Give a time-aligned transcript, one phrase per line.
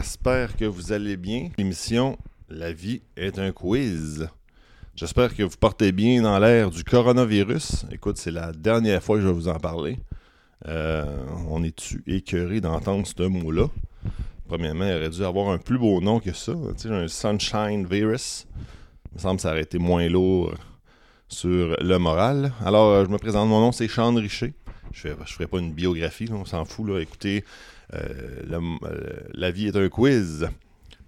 [0.00, 1.50] j'espère que vous allez bien.
[1.58, 2.16] L'émission
[2.48, 4.28] La vie est un quiz.
[4.96, 7.84] J'espère que vous portez bien dans l'ère du coronavirus.
[7.92, 9.98] Écoute, c'est la dernière fois que je vais vous en parler.
[10.66, 11.04] Euh,
[11.50, 13.66] on est-tu écœuré d'entendre ce mot-là?
[14.48, 16.54] Premièrement, il aurait dû avoir un plus beau nom que ça.
[16.78, 18.46] Tu sais, un Sunshine Virus.
[19.12, 20.54] Il me semble que ça aurait été moins lourd
[21.28, 22.52] sur le moral.
[22.64, 24.54] Alors, euh, je me présente, mon nom c'est Sean Richer.
[24.92, 26.88] Je ne ferai pas une biographie, on s'en fout.
[26.88, 27.00] Là.
[27.00, 27.44] Écoutez,
[27.94, 30.48] euh, euh, la, vie est un quiz.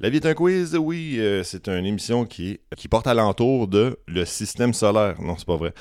[0.00, 2.58] La vie est un quiz, oui, euh, c'est une émission qui,
[2.90, 5.20] porte alentour de le système solaire.
[5.20, 5.74] Non, c'est pas vrai.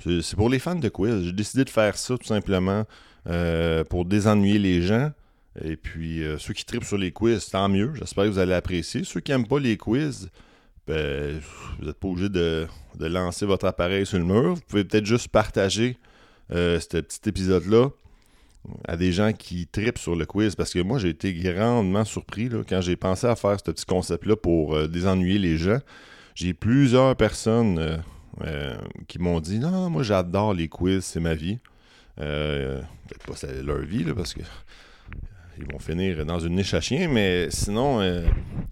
[0.00, 1.24] c'est pour les fans de quiz.
[1.24, 2.84] J'ai décidé de faire ça tout simplement
[3.88, 5.10] pour désennuyer les gens.
[5.64, 7.92] Et puis, ceux qui tripent sur les quiz, tant mieux.
[7.94, 9.02] J'espère que vous allez apprécier.
[9.02, 10.30] Ceux qui n'aiment pas les quiz,
[10.86, 11.40] ben,
[11.78, 12.66] vous n'êtes pas obligé de,
[12.96, 14.54] de, lancer votre appareil sur le mur.
[14.54, 15.98] Vous pouvez peut-être juste partager
[16.50, 17.90] ce petit épisode-là
[18.86, 22.48] à des gens qui tripent sur le quiz parce que moi j'ai été grandement surpris
[22.68, 25.78] quand j'ai pensé à faire ce petit concept-là pour euh, désennuyer les gens.
[26.34, 28.00] J'ai plusieurs personnes
[28.44, 28.76] euh,
[29.08, 31.58] qui m'ont dit Non, moi j'adore les quiz, c'est ma vie.
[32.16, 34.40] Peut-être pas c'est leur vie parce que
[35.58, 38.00] ils vont finir dans une niche à chien, mais sinon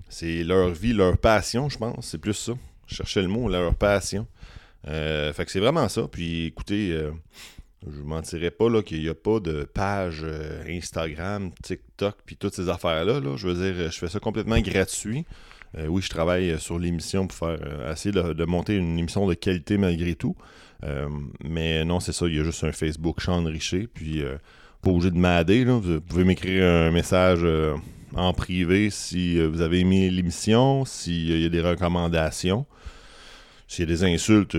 [0.08, 2.06] c'est leur vie, leur passion, je pense.
[2.06, 2.52] C'est plus ça.
[2.86, 4.26] Je le mot, leur passion.
[4.84, 6.02] fait que c'est vraiment ça.
[6.10, 6.96] Puis écoutez,
[7.84, 12.54] je ne mentirais pas qu'il n'y a pas de page euh, Instagram, TikTok, puis toutes
[12.54, 13.20] ces affaires-là.
[13.36, 15.24] Je veux dire, je fais ça complètement gratuit.
[15.76, 19.34] Euh, oui, je travaille sur l'émission pour faire euh, essayer de, monter une émission de
[19.34, 20.36] qualité malgré tout.
[21.44, 24.22] mais non, c'est ça, il y a juste un Facebook Sean Richer, puis
[24.82, 25.64] pas obligé de m'aider.
[25.64, 27.44] Vous pouvez m'écrire un message
[28.14, 32.66] en privé si vous avez aimé l'émission, s'il y a des recommandations.
[33.68, 34.56] S'il y a des insultes,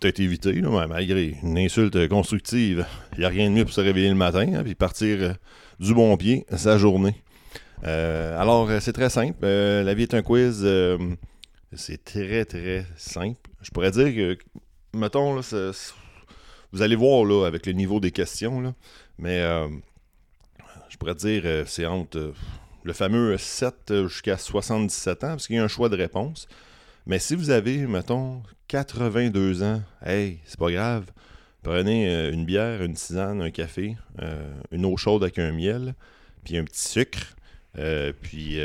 [0.00, 2.86] peut-être éviter, là, malgré une insulte constructive.
[3.14, 5.32] Il n'y a rien de mieux pour se réveiller le matin hein, partir euh,
[5.80, 7.14] du bon pied sa journée.
[7.84, 9.46] Euh, alors, euh, c'est très simple.
[9.46, 10.66] la vie est un quiz.
[11.72, 13.50] c'est très, très simple.
[13.62, 14.38] Je pourrais dire que,
[14.92, 15.72] mettons, là,
[16.72, 18.74] vous allez voir là, avec le niveau des questions,
[19.18, 19.40] mais
[20.88, 22.32] je pourrais dire c'est entre
[22.84, 26.48] le fameux 7 jusqu'à 77 ans, parce qu'il y a un choix de réponse.
[27.06, 31.04] Mais si vous avez, mettons, 82 ans, hey, c'est pas grave.
[31.62, 35.94] Prenez euh, une bière, une tisane, un café, euh, une eau chaude avec un miel,
[36.42, 37.36] puis un petit sucre.
[37.78, 38.58] Euh, puis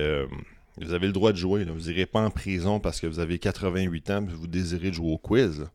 [0.79, 1.65] vous avez le droit de jouer.
[1.65, 5.11] Vous n'irez pas en prison parce que vous avez 88 ans et vous désirez jouer
[5.11, 5.67] au quiz.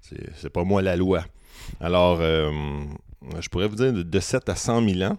[0.00, 1.24] C'est pas moi la loi.
[1.80, 5.18] Alors, je pourrais vous dire de, 7 à 100 000 ans.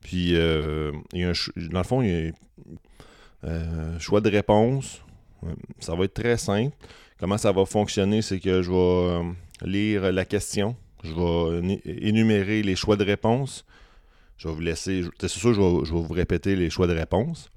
[0.00, 2.32] Puis, dans le fond, il y
[3.46, 5.02] a un choix de réponse,
[5.78, 6.76] ça va être très simple.
[7.18, 9.22] Comment ça va fonctionner, c'est que je vais euh,
[9.62, 10.74] lire la question,
[11.04, 13.66] je vais énumérer les choix de réponse.
[14.38, 16.94] Je vais vous laisser, c'est sûr, je vais, je vais vous répéter les choix de
[16.94, 17.50] réponse.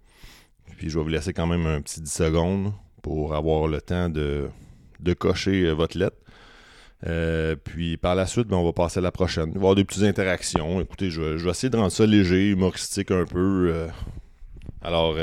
[0.77, 4.09] Puis je vais vous laisser quand même un petit 10 secondes pour avoir le temps
[4.09, 4.49] de,
[5.17, 6.17] cocher euh, votre lettre.
[7.05, 9.49] Euh, puis par la suite, ben, on va passer à la prochaine.
[9.49, 10.81] Il va y avoir des petites interactions.
[10.81, 13.87] Écoutez, je, vais essayer de rendre ça léger, humoristique un peu.
[14.81, 15.15] alors,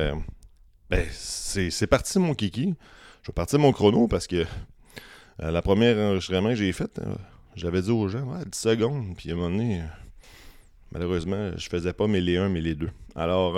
[0.90, 2.74] ben, c'est parti mon kiki.
[3.22, 4.44] Je vais partir mon chrono parce que
[5.42, 7.14] euh, la première enregistrement que j'ai fait, euh,
[7.54, 9.16] j'avais dit aux gens, 10 secondes.
[9.16, 9.84] Puis à un moment donné, euh,
[10.90, 12.90] malheureusement, je faisais pas mes les 1, mais les deux.
[13.14, 13.54] Alors,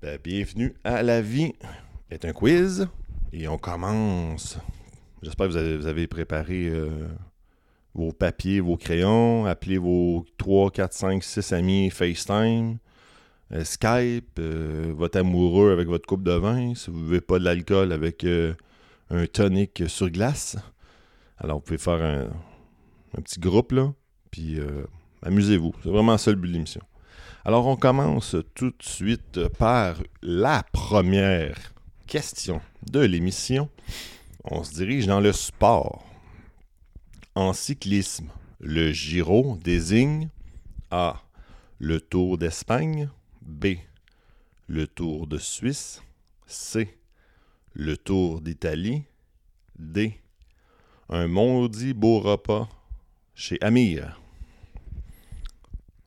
[0.00, 1.52] ben, bienvenue à La vie
[2.10, 2.86] est un quiz.
[3.32, 4.58] Et on commence.
[5.22, 6.70] J'espère que vous avez, vous avez préparé
[7.94, 12.78] vos papiers, vos crayons, appelez vos 3, 4, 5, 6 amis FaceTime.
[13.54, 17.38] Euh, Skype, euh, votre amoureux avec votre coupe de vin, si vous ne buvez pas
[17.38, 18.54] de l'alcool avec euh,
[19.10, 20.56] un tonic sur glace.
[21.36, 23.92] Alors, vous pouvez faire un, petit groupe, là,
[24.30, 24.58] puis
[25.22, 25.74] amusez-vous.
[25.82, 26.80] C'est vraiment ça le but de l'émission.
[27.44, 31.74] Alors, on commence tout de suite par la première
[32.06, 33.68] question de l'émission.
[34.44, 36.06] On se dirige dans le sport.
[37.34, 38.28] En cyclisme,
[38.60, 40.28] le Giro désigne
[40.90, 41.20] A.
[41.78, 43.10] Le Tour d'Espagne,
[43.44, 43.76] B.
[44.66, 46.02] Le Tour de Suisse.
[46.46, 46.96] C.
[47.74, 49.04] Le Tour d'Italie.
[49.78, 50.20] D.
[51.08, 52.68] Un maudit beau repas
[53.34, 54.20] chez Amir.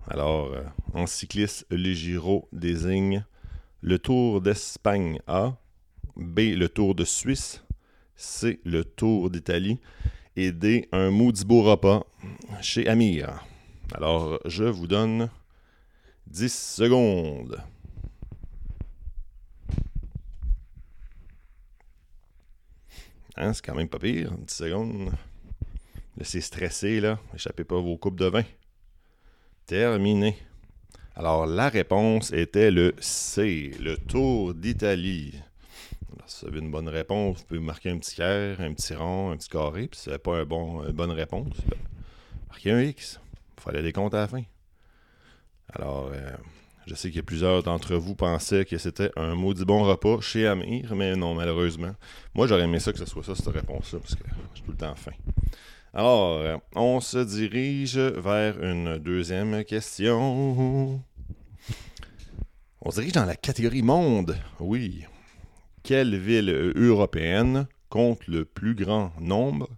[0.07, 3.25] Alors, euh, en cycliste, le Giro désigne
[3.81, 5.57] le Tour d'Espagne A,
[6.15, 7.63] B, le Tour de Suisse,
[8.15, 9.79] C, le Tour d'Italie,
[10.35, 12.05] et D, un maudit beau repas
[12.61, 13.43] chez Amir.
[13.93, 15.29] Alors, je vous donne
[16.27, 17.61] 10 secondes.
[23.37, 25.11] Hein, c'est quand même pas pire, 10 secondes.
[26.17, 27.19] Laissez stresser, là.
[27.33, 28.43] Échappez pas vos coupes de vin.
[29.65, 30.37] Terminé.
[31.15, 35.33] Alors, la réponse était le C, le Tour d'Italie.
[36.25, 39.31] si vous avez une bonne réponse, vous pouvez marquer un petit cœur, un petit rond,
[39.31, 39.87] un petit carré.
[39.87, 41.79] Puis si vous n'avez pas un bon, une bonne réponse, ben,
[42.49, 43.19] marquez un X.
[43.57, 44.43] Il fallait des comptes à la fin.
[45.73, 46.31] Alors, euh,
[46.87, 50.95] je sais que plusieurs d'entre vous pensaient que c'était un maudit bon repas chez Amir,
[50.95, 51.93] mais non, malheureusement.
[52.33, 54.23] Moi, j'aurais aimé ça que ce soit ça, cette réponse-là, parce que
[54.53, 55.13] j'ai tout le temps faim.
[55.93, 61.01] Alors, euh, on se dirige vers une deuxième question.
[62.81, 64.37] On se dirige dans la catégorie monde.
[64.59, 65.05] Oui.
[65.83, 69.69] Quelle ville européenne compte le plus grand nombre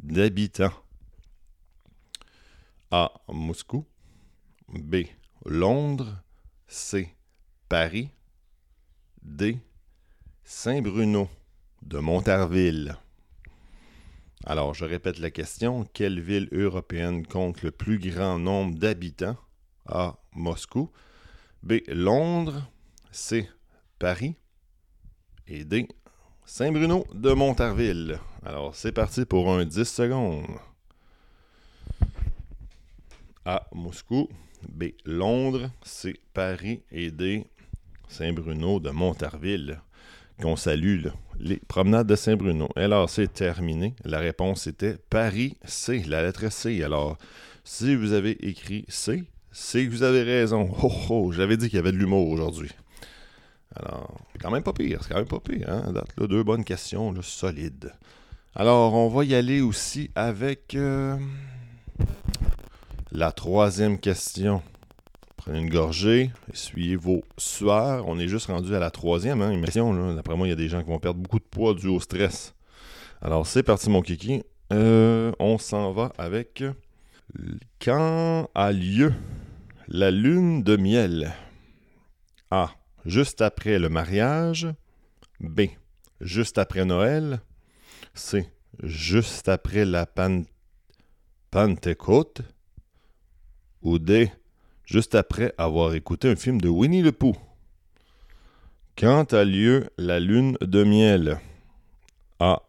[0.00, 0.72] d'habitants?
[2.90, 3.12] A.
[3.28, 3.84] Moscou.
[4.68, 5.04] B.
[5.48, 6.24] Londres.
[6.66, 7.14] C.
[7.68, 8.10] Paris.
[9.22, 9.60] D.
[10.42, 11.30] Saint-Bruno
[11.82, 12.96] de Montarville.
[14.44, 15.84] Alors, je répète la question.
[15.92, 19.36] Quelle ville européenne compte le plus grand nombre d'habitants?
[19.86, 20.16] A.
[20.34, 20.90] Moscou?
[21.62, 21.74] B.
[21.86, 22.68] Londres.
[23.12, 23.48] C.
[24.00, 24.34] Paris.
[25.46, 25.86] Et D.
[26.44, 28.18] Saint-Bruno de Montarville.
[28.44, 30.58] Alors, c'est parti pour un 10 secondes.
[33.44, 33.64] A.
[33.72, 34.28] Moscou.
[34.68, 34.92] B.
[35.04, 35.70] Londres.
[35.82, 36.14] C.
[36.34, 36.82] Paris.
[36.92, 37.46] Et D.
[38.08, 39.80] Saint-Bruno de Montarville
[40.40, 41.06] qu'on salue,
[41.38, 42.68] les promenades de Saint-Bruno.
[42.76, 43.94] Alors, c'est terminé.
[44.04, 46.82] La réponse était Paris C, la lettre C.
[46.82, 47.16] Alors,
[47.64, 50.70] si vous avez écrit C, c'est que vous avez raison.
[50.82, 52.70] Oh, oh, j'avais dit qu'il y avait de l'humour aujourd'hui.
[53.74, 55.92] Alors, c'est quand même pas pire, c'est quand même pas pire, hein?
[56.18, 57.92] Deux bonnes questions, solides.
[58.54, 61.16] Alors, on va y aller aussi avec euh,
[63.12, 64.62] la troisième question.
[65.36, 68.08] Prenez une gorgée, essuyez vos sueurs.
[68.08, 70.14] On est juste rendu à la troisième hein.
[70.14, 72.00] D'après moi, il y a des gens qui vont perdre beaucoup de poids dû au
[72.00, 72.54] stress.
[73.22, 74.42] Alors, c'est parti, mon kiki.
[74.72, 76.64] Euh, on s'en va avec
[77.80, 79.12] quand a lieu
[79.88, 81.32] la lune de miel?
[82.50, 82.70] A.
[83.04, 84.68] Juste après le mariage.
[85.40, 85.62] B.
[86.20, 87.40] Juste après Noël.
[88.14, 88.48] C.
[88.82, 90.06] Juste après la
[91.50, 92.42] Pentecôte.
[93.86, 94.32] Ou D
[94.84, 97.36] juste après avoir écouté un film de Winnie le Pooh.
[98.98, 101.38] Quand a lieu la lune de miel?
[102.40, 102.62] A.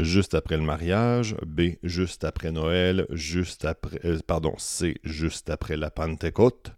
[0.00, 1.36] Juste après le mariage.
[1.46, 1.72] B.
[1.82, 3.06] Juste après Noël.
[3.10, 4.00] Juste après.
[4.06, 4.18] Euh.
[4.56, 4.94] C.
[5.04, 6.72] Juste après la Pentecôte.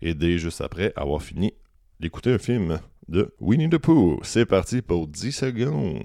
[0.00, 0.38] Et D.
[0.38, 1.54] Juste après avoir fini
[2.00, 4.18] d'écouter un film de Winnie the Pooh.
[4.24, 6.02] C'est parti pour 10 secondes.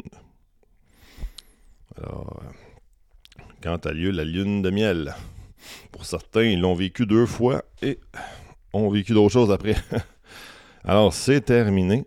[2.00, 2.44] Alors.
[3.64, 5.16] Quand a lieu la lune de miel?
[5.92, 8.00] Pour certains, ils l'ont vécu deux fois et
[8.74, 9.76] ont vécu d'autres choses après.
[10.84, 12.06] Alors, c'est terminé.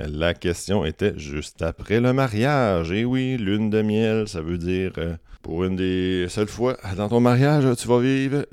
[0.00, 2.92] La question était juste après le mariage.
[2.92, 7.08] Et oui, lune de miel, ça veut dire euh, pour une des seules fois dans
[7.08, 8.46] ton mariage, tu vas vivre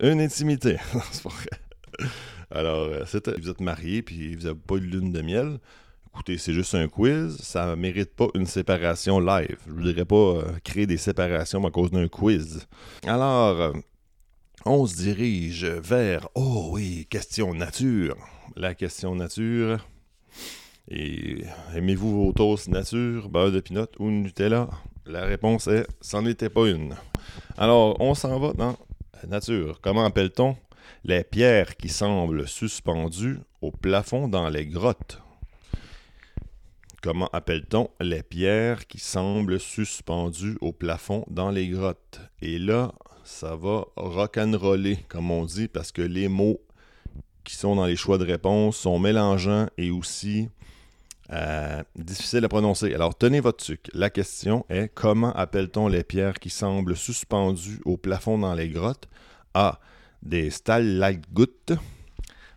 [0.00, 0.76] une intimité.
[2.50, 3.04] Alors, euh,
[3.38, 5.58] vous êtes marié puis vous n'avez pas eu de lune de miel.
[6.12, 9.58] Écoutez, c'est juste un quiz, ça ne mérite pas une séparation live.
[9.66, 12.66] Je ne voudrais pas euh, créer des séparations à cause d'un quiz.
[13.06, 13.72] Alors, euh,
[14.64, 18.16] on se dirige vers, oh oui, question nature.
[18.56, 19.86] La question nature.
[20.90, 24.68] Aimez-vous vos toasts nature, beurre de pinot ou Nutella?
[25.06, 26.94] La réponse est, c'en était pas une.
[27.56, 28.76] Alors, on s'en va dans
[29.26, 29.80] nature.
[29.82, 30.56] Comment appelle-t-on
[31.04, 35.22] les pierres qui semblent suspendues au plafond dans les grottes?
[37.08, 42.20] Comment appelle-t-on les pierres qui semblent suspendues au plafond dans les grottes?
[42.42, 42.92] Et là,
[43.24, 46.60] ça va rock'n'roller, comme on dit, parce que les mots
[47.44, 50.50] qui sont dans les choix de réponse sont mélangeants et aussi
[51.32, 52.92] euh, difficiles à prononcer.
[52.92, 53.88] Alors, tenez votre sucre.
[53.94, 59.08] La question est comment appelle-t-on les pierres qui semblent suspendues au plafond dans les grottes?
[59.54, 59.80] A.
[60.20, 61.72] Des stalagmites.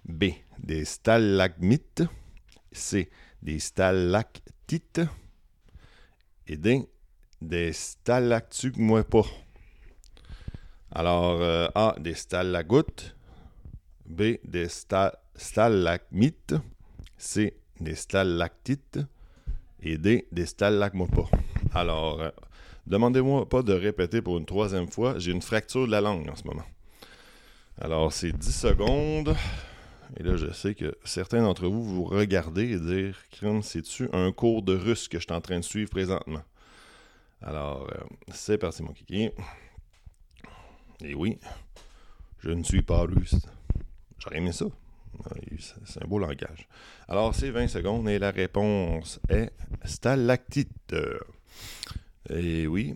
[0.04, 0.26] B.
[0.60, 2.04] Des stalagmites.
[2.74, 3.10] C
[3.42, 5.02] des stalactites
[6.48, 6.88] et des,
[7.42, 7.72] des
[8.78, 9.26] moi pas.
[10.94, 13.16] Alors, euh, A, des stalagouttes,
[14.06, 14.68] B, des
[15.36, 16.56] stalagmites,
[17.18, 19.00] C, des stalactites
[19.82, 21.30] et D, des stalagmois pas.
[21.74, 22.30] Alors, euh,
[22.88, 26.36] demandez-moi pas de répéter pour une troisième fois, j'ai une fracture de la langue en
[26.36, 26.66] ce moment.
[27.80, 29.36] Alors, c'est 10 secondes.
[30.18, 34.32] Et là, je sais que certains d'entre vous vous regardez et dire Crime, c'est-tu un
[34.32, 36.44] cours de russe que je suis en train de suivre présentement?
[37.42, 38.04] Alors, euh,
[38.34, 39.30] c'est parti, mon kiki.
[41.04, 41.40] Et oui,
[42.40, 43.36] je ne suis pas russe.
[44.20, 44.66] J'aurais aimé ça.
[45.86, 46.68] C'est un beau langage.
[47.08, 49.52] Alors, c'est 20 secondes et la réponse est
[49.86, 50.96] stalactite.
[52.30, 52.96] Et oui,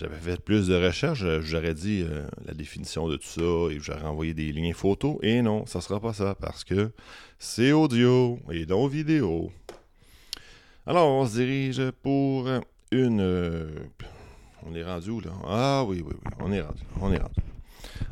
[0.00, 4.06] j'avais fait plus de recherches, j'aurais dit euh, la définition de tout ça et j'aurais
[4.06, 5.18] envoyé des liens photos.
[5.20, 6.90] Et non, ça sera pas ça parce que
[7.38, 9.52] c'est audio et non vidéo.
[10.86, 12.48] Alors, on se dirige pour
[12.90, 13.20] une.
[13.20, 13.68] Euh,
[14.66, 15.32] on est rendu où là?
[15.44, 16.80] Ah oui, oui, oui, on est rendu.
[16.98, 17.40] On est rendu.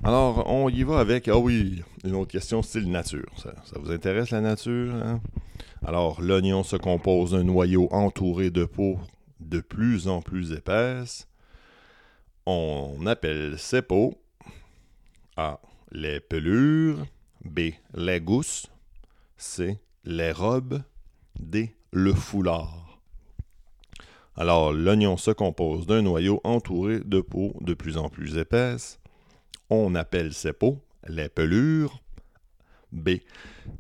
[0.05, 1.27] Alors, on y va avec.
[1.29, 3.31] Ah oui, une autre question style nature.
[3.43, 5.21] Ça, vous intéresse la nature hein?
[5.87, 8.99] Alors, l'oignon se compose d'un noyau entouré de peau
[9.41, 11.27] de plus en plus épaisse.
[12.51, 14.15] On appelle ces peaux
[15.37, 15.61] A.
[15.93, 17.05] Les pelures.
[17.45, 17.73] B.
[17.93, 18.69] Les gousses.
[19.37, 19.79] C.
[20.05, 20.83] Les robes.
[21.39, 21.77] D.
[21.91, 23.03] Le foulard.
[24.35, 28.99] Alors, l'oignon se compose d'un noyau entouré de peau de plus en plus épaisse.
[29.69, 32.01] On appelle ces peaux les pelures.
[32.93, 33.19] B.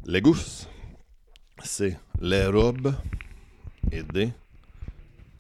[0.05, 0.69] Les gousses.
[1.65, 1.97] C.
[2.21, 2.95] Les robes.
[3.93, 4.31] Et D.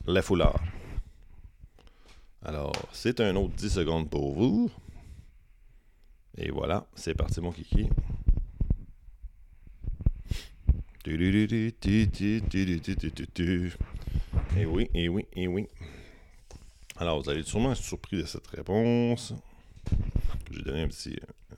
[0.06, 0.62] Les foulards.
[2.44, 4.70] Alors, c'est un autre 10 secondes pour vous.
[6.36, 7.88] Et voilà, c'est parti mon kiki.
[14.56, 15.66] Et oui, et oui, et oui.
[16.96, 19.34] Alors, vous allez sûrement être surpris de cette réponse.
[20.50, 21.56] J'ai donné un petit euh,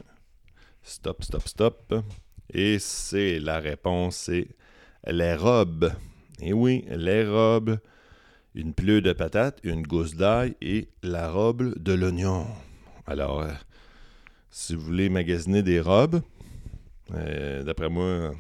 [0.83, 1.95] stop, stop, stop.
[2.53, 4.49] Et c'est la réponse, c'est
[5.07, 5.93] les robes.
[6.41, 7.79] Et oui, les robes.
[8.55, 12.47] Une pleure de patates, une gousse d'ail et la robe de l'oignon.
[13.07, 13.53] Alors, euh,
[14.51, 16.21] si vous voulez magasiner des robes,
[17.15, 18.33] euh, d'après moi,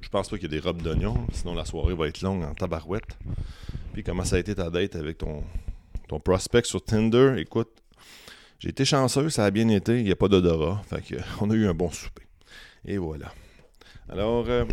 [0.00, 2.44] je pense pas qu'il y ait des robes d'oignon, sinon la soirée va être longue
[2.44, 3.18] en tabarouette.
[3.92, 5.44] Puis comment ça a été ta date avec ton,
[6.08, 7.34] ton prospect sur Tinder?
[7.36, 7.70] Écoute,
[8.58, 10.82] j'ai été chanceux, ça a bien été, il n'y a pas d'odorat.
[10.88, 12.22] Fait que, on a eu un bon souper.
[12.84, 13.32] Et voilà.
[14.10, 14.64] Alors, euh,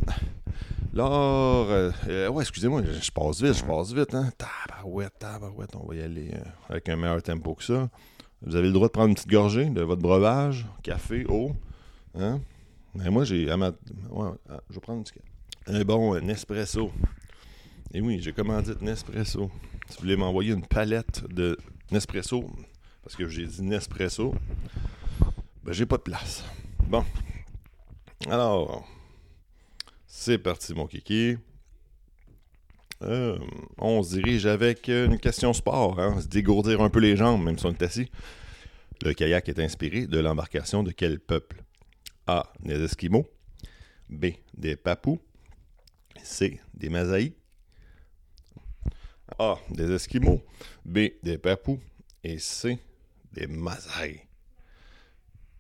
[0.94, 4.32] alors, euh, ouais, excusez-moi, je passe vite, je passe vite, hein.
[4.38, 6.40] Tabarouette, tabarouette, on va y aller euh,
[6.70, 7.90] avec un meilleur tempo que ça.
[8.42, 11.52] Vous avez le droit de prendre une petite gorgée de votre breuvage, café, eau,
[12.18, 12.40] hein.
[12.94, 13.52] Mais moi, j'ai.
[13.52, 15.20] Ouais, ah, je vais prendre un petit
[15.68, 16.94] Un bon Nespresso.
[17.94, 19.52] Et oui, j'ai commandé Nespresso.
[19.90, 21.58] Si vous voulez m'envoyer une palette de
[21.92, 22.50] Nespresso,
[23.04, 24.34] parce que j'ai dit Nespresso,
[25.62, 26.46] ben j'ai pas de place.
[26.88, 27.04] Bon.
[28.30, 28.88] Alors,
[30.18, 31.36] c'est parti, mon kiki.
[33.02, 33.38] Euh,
[33.78, 37.60] on se dirige avec une question sport, hein, se dégourdir un peu les jambes, même
[37.60, 38.10] si on est assis.
[39.04, 41.64] Le kayak est inspiré de l'embarcation de quel peuple?
[42.28, 42.52] A.
[42.62, 43.28] Des Esquimaux.
[44.10, 44.28] B.
[44.58, 45.20] Des Papous.
[46.24, 46.62] C.
[46.74, 47.34] Des Masaïs.
[49.38, 49.58] A.
[49.70, 50.42] Des Esquimaux.
[50.86, 51.10] B.
[51.24, 51.80] Des Papous.
[52.24, 52.80] Et C.
[53.34, 54.22] Des Masaïs.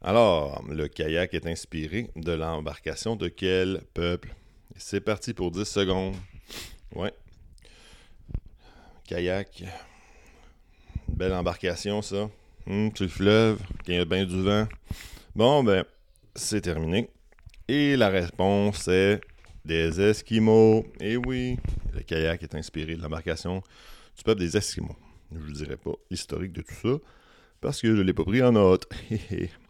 [0.01, 4.33] Alors, le kayak est inspiré de l'embarcation de quel peuple?
[4.77, 6.15] C'est parti pour 10 secondes.
[6.93, 7.13] Ouais.
[9.05, 9.63] Kayak.
[11.07, 12.29] Belle embarcation, ça.
[12.67, 14.67] Hum, sur le fleuve, il y a bien du vent.
[15.35, 15.85] Bon, ben,
[16.35, 17.09] c'est terminé.
[17.67, 19.21] Et la réponse est
[19.65, 20.85] des Esquimaux.
[20.99, 21.57] Et eh oui,
[21.93, 23.61] le kayak est inspiré de l'embarcation
[24.17, 24.95] du peuple des Esquimaux.
[25.31, 26.97] Je ne vous dirai pas l'historique de tout ça,
[27.61, 28.87] parce que je ne l'ai pas pris en note.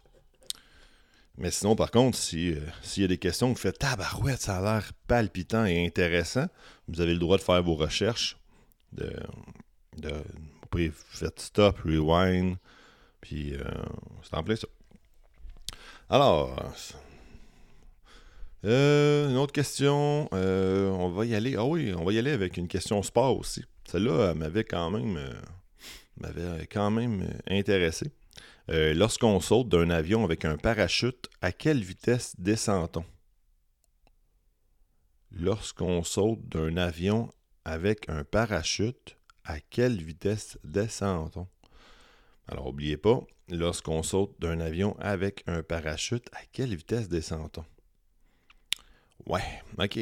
[1.38, 4.62] Mais sinon, par contre, euh, s'il y a des questions, vous faites Tabarouette, ça a
[4.62, 6.46] l'air palpitant et intéressant,
[6.88, 8.38] vous avez le droit de faire vos recherches.
[8.92, 9.12] De,
[9.98, 12.56] de, vous pouvez faire stop, rewind,
[13.20, 13.64] puis euh,
[14.22, 14.68] c'est en plein ça.
[16.08, 16.56] Alors,
[18.64, 20.28] euh, une autre question.
[20.32, 21.56] on va y aller.
[21.56, 23.64] Ah oui, on va y aller avec une question sport aussi.
[23.84, 25.18] Celle-là m'avait quand même
[26.18, 28.10] m'avait quand même intéressé.
[28.68, 33.04] Euh, lorsqu'on saute d'un avion avec un parachute, à quelle vitesse descend-on?
[35.30, 37.30] Lorsqu'on saute d'un avion
[37.64, 41.46] avec un parachute, à quelle vitesse descend-on?
[42.48, 47.64] Alors, n'oubliez pas, lorsqu'on saute d'un avion avec un parachute, à quelle vitesse descend-on?
[49.26, 49.98] Ouais, ok.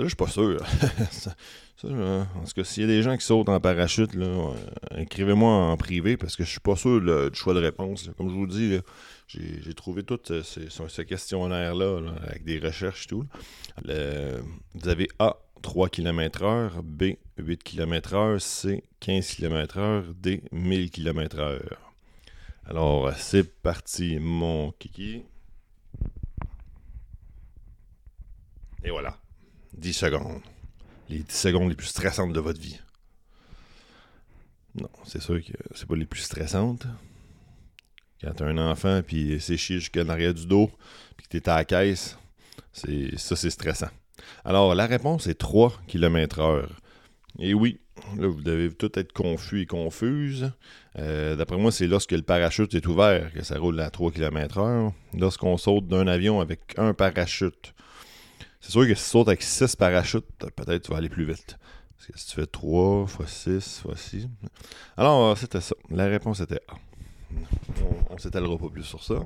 [0.00, 0.64] Ça, je suis pas sûr.
[1.86, 4.52] Euh, en tout cas, s'il y a des gens qui sautent en parachute, euh,
[4.98, 8.10] écrivez-moi en privé parce que je suis pas sûr du choix de réponse.
[8.18, 8.78] Comme je vous dis,
[9.28, 13.24] j'ai trouvé tout ce, questionnaire-là avec des recherches et tout.
[13.82, 21.60] vous avez A, 3 km/h, B, 8 km/h, C, 15 km/h, D, 1000 km/h.
[22.66, 25.22] Alors, c'est parti, mon kiki.
[28.84, 29.19] Et voilà,
[29.80, 30.40] 10 secondes
[31.10, 32.78] les 10 secondes les plus stressantes de votre vie.
[34.76, 36.86] Non, c'est sûr que c'est pas les plus stressantes.
[38.22, 40.70] Quand t'as un enfant, puis c'est chier jusqu'à l'arrière du dos,
[41.16, 42.16] puis que t'es à la caisse,
[42.72, 43.90] c'est, ça c'est stressant.
[44.44, 46.68] Alors, la réponse est 3 km/h.
[47.38, 47.80] Et oui,
[48.16, 50.50] Là, vous devez tout être confus et confuse.
[50.98, 54.92] Euh, d'après moi, c'est lorsque le parachute est ouvert que ça roule à 3 km/h.
[55.18, 57.74] Lorsqu'on saute d'un avion avec un parachute.
[58.60, 61.58] C'est sûr que si tu sautes avec 6 parachutes, peut-être tu vas aller plus vite.
[61.96, 64.28] Parce que si tu fais 3 x 6 x 6.
[64.96, 65.74] Alors, c'était ça.
[65.90, 66.74] La réponse était A.
[68.10, 69.20] On, ne s'étalera pas plus sur ça.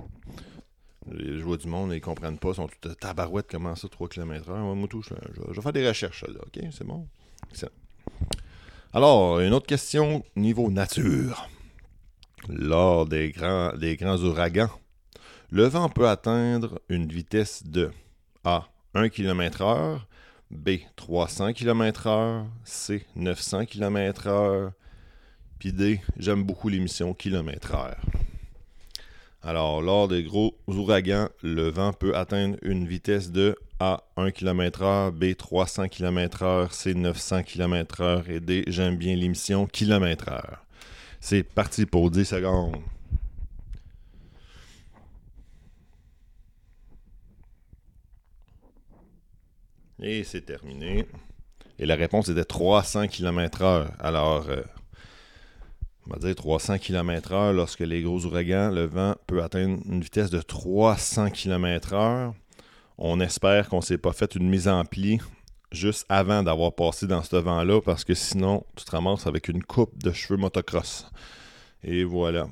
[1.11, 4.75] Les joueurs du monde, ils comprennent pas, ils sont tout tabarouettes, comment ça, 3 km/h.
[4.75, 6.65] Moi, tout, je, vais faire des recherches là, ok?
[6.71, 7.07] C'est bon?
[8.93, 11.49] Alors, une autre question niveau nature.
[12.49, 14.71] Lors des grands, des grands ouragans,
[15.51, 17.91] le vent peut atteindre une vitesse de
[18.45, 18.69] A.
[18.95, 20.01] 1 km/h,
[20.51, 20.71] B.
[20.97, 23.07] 300 km/h, C.
[23.17, 24.71] 900 km/h,
[25.59, 26.01] puis D.
[26.17, 27.97] J'aime beaucoup l'émission km/h.
[29.43, 35.11] Alors, lors des gros ouragans, le vent peut atteindre une vitesse de A 1 km/h,
[35.11, 40.41] B 300 km/h, C 900 km/h et D, j'aime bien l'émission km/h.
[41.21, 42.77] C'est parti pour 10 secondes.
[50.07, 51.07] Et c'est terminé.
[51.79, 53.87] Et la réponse était 300 km/h.
[53.99, 54.61] Alors, euh,
[56.07, 60.29] on va dire 300 km/h lorsque les gros ouragans, le vent peut atteindre une vitesse
[60.29, 62.35] de 300 km/h.
[62.99, 65.21] On espère qu'on ne s'est pas fait une mise en pli
[65.73, 69.65] juste avant d'avoir passé dans ce vent-là, parce que sinon, tu te ramasses avec une
[69.65, 71.07] coupe de cheveux motocross.
[71.83, 72.47] Et voilà.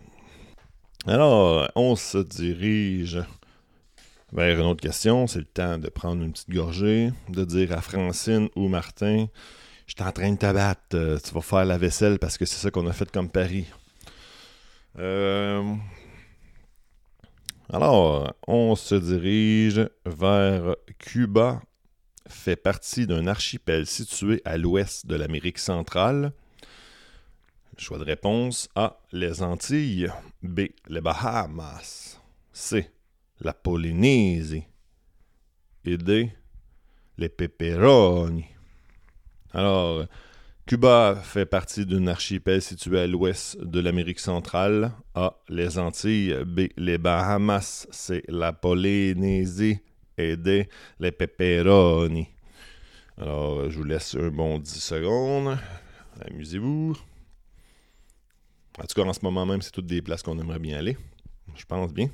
[1.07, 3.23] Alors, on se dirige
[4.33, 5.27] vers une autre question.
[5.27, 9.27] C'est le temps de prendre une petite gorgée, de dire à Francine ou Martin
[9.87, 12.57] je suis en train de t'abattre, euh, tu vas faire la vaisselle parce que c'est
[12.57, 13.67] ça qu'on a fait comme Paris.
[14.99, 15.75] Euh,
[17.71, 21.61] alors, on se dirige vers Cuba,
[22.27, 26.33] fait partie d'un archipel situé à l'ouest de l'Amérique centrale.
[27.77, 28.99] Choix de réponse A.
[29.13, 30.11] Les Antilles.
[30.43, 30.69] B.
[30.89, 32.19] Les Bahamas.
[32.53, 32.91] C.
[33.45, 34.63] La Polynésie.
[35.85, 35.99] Et.
[37.19, 38.45] Les Pepperoni.
[39.53, 40.07] Alors,
[40.65, 44.93] Cuba fait partie d'un archipel situé à l'ouest de l'Amérique centrale.
[45.17, 45.37] A.
[45.49, 46.37] Les Antilles.
[46.47, 46.69] B.
[46.77, 47.89] Les Bahamas.
[47.91, 48.23] C.
[48.29, 49.81] La Polynésie.
[50.17, 50.37] Et.
[51.01, 52.29] Les Pepperoni.
[53.19, 55.59] Alors, je vous laisse un bon 10 secondes.
[56.21, 56.97] Amusez-vous.
[58.79, 60.97] En tout cas, en ce moment même, c'est toutes des places qu'on aimerait bien aller.
[61.57, 62.09] Je pense bien.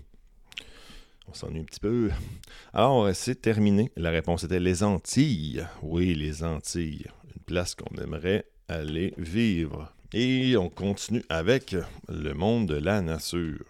[1.29, 2.11] On s'ennuie un petit peu.
[2.73, 3.91] Alors, c'est terminé.
[3.97, 5.67] La réponse était les Antilles.
[5.83, 7.07] Oui, les Antilles
[7.49, 9.93] place qu'on aimerait aller vivre.
[10.13, 11.75] Et on continue avec
[12.09, 13.65] le monde de la nature.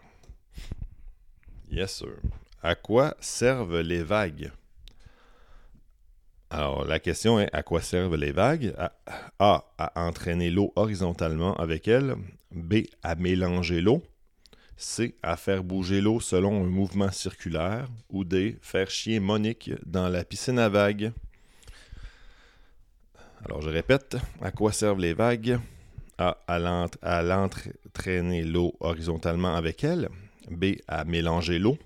[1.71, 2.17] Yes, sir.
[2.63, 4.51] À quoi servent les vagues?
[6.51, 8.75] Alors, la question est à quoi servent les vagues?
[9.39, 9.65] A.
[9.79, 12.17] À entraîner l'eau horizontalement avec elles.
[12.51, 12.83] B.
[13.03, 14.03] À mélanger l'eau.
[14.81, 15.17] C.
[15.25, 17.89] À faire bouger l'eau selon un mouvement circulaire.
[18.11, 18.57] Ou D.
[18.63, 21.13] Faire chier Monique dans la piscine à vagues.
[23.45, 25.59] Alors, je répète, à quoi servent les vagues?
[26.17, 26.39] A.
[26.47, 30.09] À l'entraîner l'eau horizontalement avec elle.
[30.49, 30.77] B.
[30.87, 31.77] À mélanger l'eau.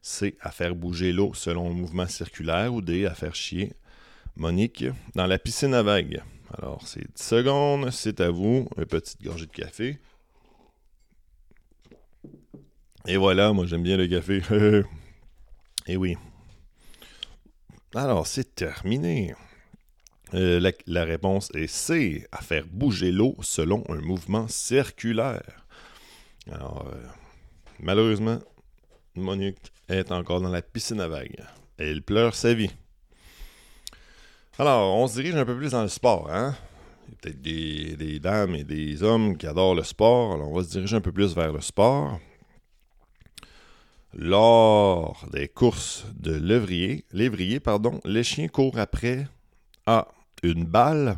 [0.00, 0.36] C.
[0.40, 2.72] À faire bouger l'eau selon un mouvement circulaire.
[2.72, 3.06] Ou D.
[3.06, 3.72] À faire chier
[4.36, 4.84] Monique
[5.16, 6.22] dans la piscine à vagues.
[6.56, 7.90] Alors, c'est 10 secondes.
[7.90, 8.68] C'est à vous.
[8.78, 9.98] Une petite gorgée de café.
[13.06, 14.42] Et voilà, moi j'aime bien le café.
[15.86, 16.16] Et oui.
[17.94, 19.34] Alors, c'est terminé.
[20.34, 25.66] Euh, la, réponse est C, à faire bouger l'eau selon un mouvement circulaire.
[26.52, 27.02] Alors, euh,
[27.80, 28.38] malheureusement,
[29.16, 31.42] Monique est encore dans la piscine à vagues.
[31.78, 32.70] Elle pleure sa vie.
[34.56, 36.54] Alors, on se dirige un peu plus dans le sport, hein?
[37.08, 40.48] Il y a peut-être des, des, dames et des hommes qui adorent le sport, alors
[40.48, 42.20] on va se diriger un peu plus vers le sport.
[44.12, 49.28] Lors des courses de lévrier, les chiens courent après
[49.86, 50.08] A
[50.42, 51.16] une balle,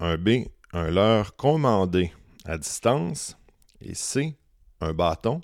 [0.00, 2.12] un B, un leurre commandé
[2.44, 3.38] à distance,
[3.80, 4.34] et C,
[4.80, 5.40] un bâton,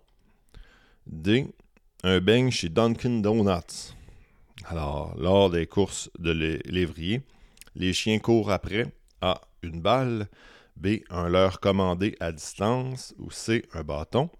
[1.06, 1.46] D,
[2.02, 3.94] un beigne chez Dunkin' Donuts.
[4.66, 6.32] Alors, lors des courses de
[6.64, 7.22] lévrier,
[7.76, 10.28] les chiens courent après A, une balle,
[10.76, 14.30] B, un leurre commandé à distance, ou C, un bâton.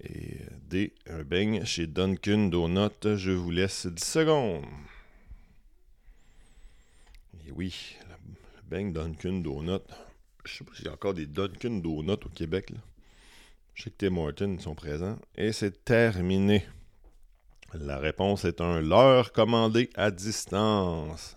[0.00, 3.16] Et D, un beigne chez Dunkin' Donuts.
[3.16, 4.64] Je vous laisse 10 secondes
[7.54, 9.82] oui, le bang Dunkin' Donut.
[10.44, 12.72] Je sais pas s'il y a encore des Dunkin' Donuts au Québec.
[13.74, 15.18] Je sais que Tim Hortons sont présents.
[15.36, 16.66] Et c'est terminé.
[17.74, 21.36] La réponse est un leurre commandé à distance.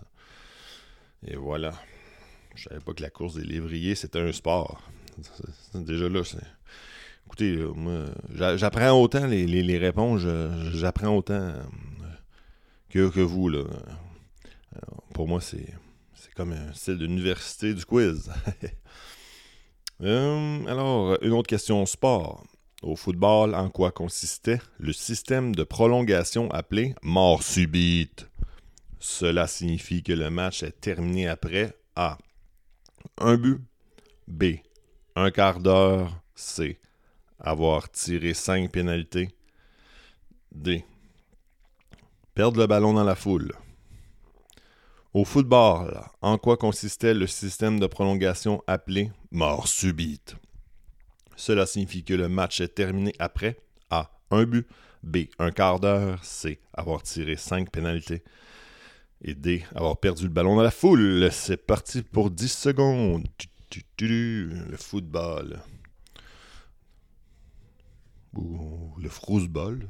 [1.26, 1.72] Et voilà.
[2.54, 4.82] Je savais pas que la course des lévriers, c'était un sport.
[5.74, 6.38] Déjà là, c'est.
[7.26, 8.04] Écoutez, moi,
[8.56, 10.22] j'apprends autant les, réponses,
[10.72, 11.52] j'apprends autant
[12.88, 13.64] que, que vous, là.
[15.12, 15.66] pour moi, c'est
[16.36, 18.30] comme un style d'université du quiz.
[20.02, 22.44] Euh, alors, une autre question sport.
[22.82, 28.28] Au football, en quoi consistait le système de prolongation appelé mort subite?
[28.98, 32.18] Cela signifie que le match est terminé après A.
[33.16, 33.62] Un but.
[34.28, 34.56] B.
[35.14, 36.12] Un quart d'heure.
[36.34, 36.78] C.
[37.46, 39.28] Avoir tiré cinq pénalités.
[40.50, 40.84] D.
[42.34, 43.52] Perdre le ballon dans la foule.
[45.14, 50.34] Au football, en quoi consistait le système de prolongation appelé mort subite?
[51.36, 54.10] Cela signifie que le match est terminé après A.
[54.32, 54.66] Un but,
[55.04, 55.18] B.
[55.38, 56.58] Un quart d'heure, C.
[56.74, 58.24] Avoir tiré cinq pénalités
[59.22, 59.64] et D.
[59.76, 61.28] Avoir perdu le ballon dans la foule.
[61.30, 63.28] C'est parti pour 10 secondes.
[64.00, 65.60] Le football.
[68.36, 69.88] Ou le frouseball.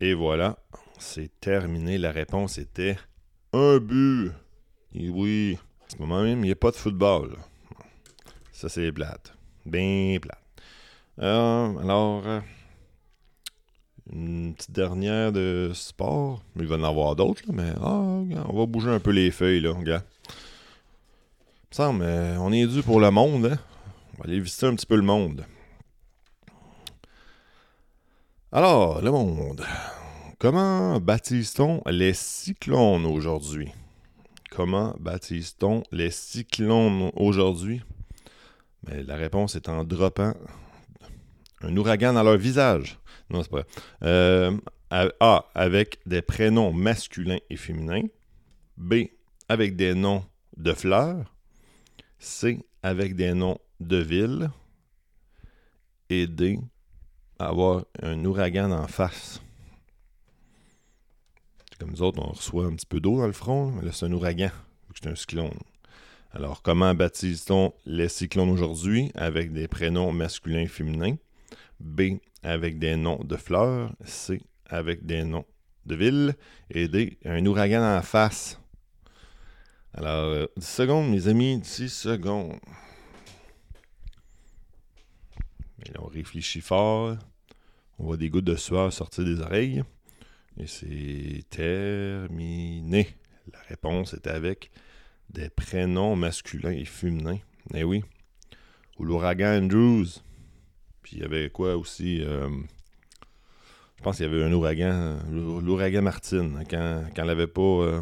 [0.00, 0.58] Et voilà,
[0.98, 1.98] c'est terminé.
[1.98, 2.98] La réponse était
[3.52, 4.32] un but.
[4.94, 7.36] Et oui, à ce moment même, il n'y a pas de football.
[8.52, 9.34] Ça, c'est plate.
[9.64, 10.38] Bien plate.
[11.20, 12.24] Euh, alors,
[14.12, 16.42] une petite dernière de sport.
[16.56, 19.72] Il va en avoir d'autres, mais ah, on va bouger un peu les feuilles, là,
[19.82, 20.02] gars.
[20.26, 23.46] Il me semble, on est dû pour le monde.
[23.46, 23.58] Hein?
[24.16, 25.44] On va aller visiter un petit peu le monde.
[28.52, 29.64] Alors, le monde.
[30.38, 33.72] Comment baptise-t-on les cyclones aujourd'hui?
[34.52, 37.82] Comment baptise-t-on les cyclones aujourd'hui?
[38.86, 40.34] La réponse est en droppant
[41.62, 42.98] un ouragan dans leur visage.
[43.30, 43.66] Non, c'est pas vrai.
[44.04, 44.56] Euh,
[44.90, 45.44] A.
[45.56, 48.06] Avec des prénoms masculins et féminins.
[48.76, 49.06] B.
[49.48, 50.24] Avec des noms
[50.56, 51.34] de fleurs.
[52.20, 52.64] C.
[52.84, 54.50] Avec des noms de villes.
[56.10, 56.58] Et D.
[57.38, 59.40] Avoir un ouragan en face.
[61.78, 64.06] Comme nous autres, on reçoit un petit peu d'eau dans le front, mais là, c'est
[64.06, 64.50] un ouragan,
[64.86, 65.58] vu que c'est un cyclone.
[66.32, 71.16] Alors, comment baptise-t-on les cyclones aujourd'hui avec des prénoms masculins et féminins?
[71.80, 73.92] B, avec des noms de fleurs.
[74.04, 75.44] C, avec des noms
[75.86, 76.34] de villes.
[76.70, 78.60] Et D, un ouragan en face.
[79.92, 82.58] Alors, 10 euh, secondes, mes amis, 10 secondes.
[85.78, 87.16] Mais là, on réfléchit fort.
[87.98, 89.82] On voit des gouttes de sueur sortir des oreilles.
[90.58, 93.08] Et c'est terminé.
[93.52, 94.70] La réponse était avec
[95.30, 97.38] des prénoms masculins et féminins.
[97.74, 98.02] Eh oui.
[98.98, 100.06] Ou l'ouragan Andrews.
[101.02, 102.48] Puis il y avait quoi aussi euh,
[103.96, 108.00] Je pense qu'il y avait un ouragan, l'ouragan Martine, quand, quand elle n'avait pas euh,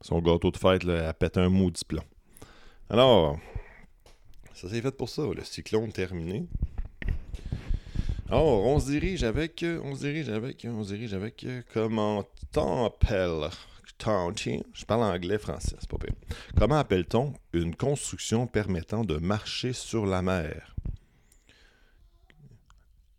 [0.00, 2.04] son gâteau de fête, là, elle pète un maudit plomb.
[2.88, 3.38] Alors,
[4.54, 6.46] ça s'est fait pour ça, le cyclone terminé.
[8.28, 11.62] Alors, on se dirige avec, euh, on se dirige avec, on se dirige avec, euh,
[11.72, 13.50] comment t'appelles
[13.98, 16.14] je parle anglais, français, c'est pas pire.
[16.56, 20.74] Comment appelle-t-on une construction permettant de marcher sur la mer?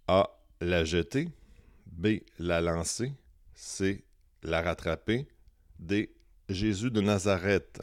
[0.08, 0.30] A.
[0.62, 1.30] La jeter.
[1.88, 2.20] B.
[2.40, 3.14] La lancer.
[3.56, 4.06] C.
[4.44, 5.28] La rattraper.
[5.80, 6.14] D.
[6.48, 7.82] Jésus de Nazareth.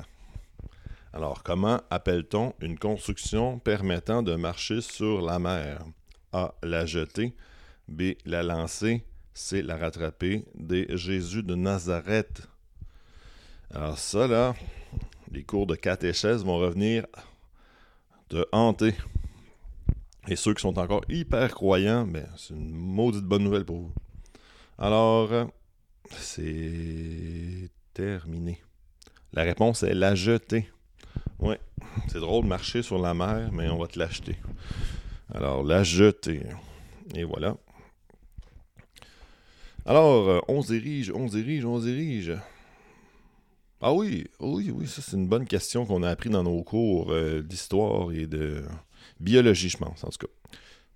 [1.13, 5.85] Alors, comment appelle-t-on une construction permettant de marcher sur la mer?
[6.35, 6.55] A.
[6.62, 7.33] La jeter.
[7.88, 8.14] B.
[8.27, 9.05] La lancer.
[9.33, 9.62] C.
[9.62, 10.44] La rattraper.
[10.55, 10.87] D.
[10.90, 12.49] Jésus de Nazareth.
[13.70, 14.55] Alors ça, là,
[15.31, 17.07] les cours de catéchèse vont revenir
[18.31, 18.94] de hanter.
[20.29, 23.92] Et ceux qui sont encore hyper croyants, ben, c'est une maudite bonne nouvelle pour vous.
[24.79, 25.51] Alors,
[26.11, 28.61] c'est terminé.
[29.33, 30.70] La réponse est la jeter.
[31.38, 31.61] Ouais,
[32.09, 34.37] c'est drôle de marcher sur la mer, mais on va te l'acheter.
[35.35, 36.42] Alors, la jeter.
[37.16, 37.57] Et voilà.
[39.85, 42.38] Alors, euh, on se dirige, on se dirige, on se dirige.
[43.81, 47.11] Ah oui, oui, oui, ça c'est une bonne question qu'on a appris dans nos cours
[47.11, 48.64] euh, d'histoire et de
[49.18, 50.33] biologie, je pense, en tout cas.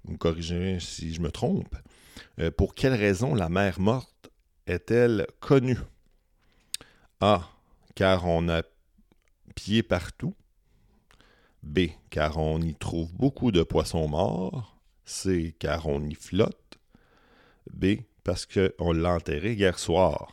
[0.04, 1.74] Vous me corrigerez si je me trompe.
[2.38, 4.30] Euh, pour quelle raison la mer morte
[4.68, 5.78] est-elle connue?
[7.20, 7.50] A.
[7.96, 8.62] Car on a
[9.56, 10.34] pied partout.
[11.62, 11.88] B.
[12.10, 14.76] Car on y trouve beaucoup de poissons morts.
[15.04, 15.54] C.
[15.58, 16.78] Car on y flotte.
[17.72, 18.02] B.
[18.24, 20.28] Parce qu'on l'a enterré hier soir.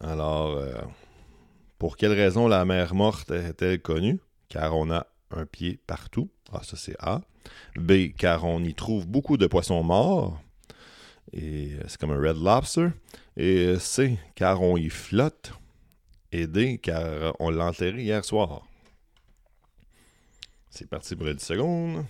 [0.00, 0.72] Alors, euh,
[1.78, 4.20] pour quelle raison la mer morte est-elle connue?
[4.48, 6.30] Car on a un pied partout.
[6.52, 7.20] Ah, ça c'est A.
[7.76, 8.12] B.
[8.16, 10.40] Car on y trouve beaucoup de poissons morts.
[11.32, 12.88] Et euh, c'est comme un red lobster.
[13.36, 14.18] Et C.
[14.34, 15.52] Car on y flotte.
[16.32, 18.62] et D, car on l'a enterré hier soir.
[20.70, 22.04] C'est parti pour les 10 secondes.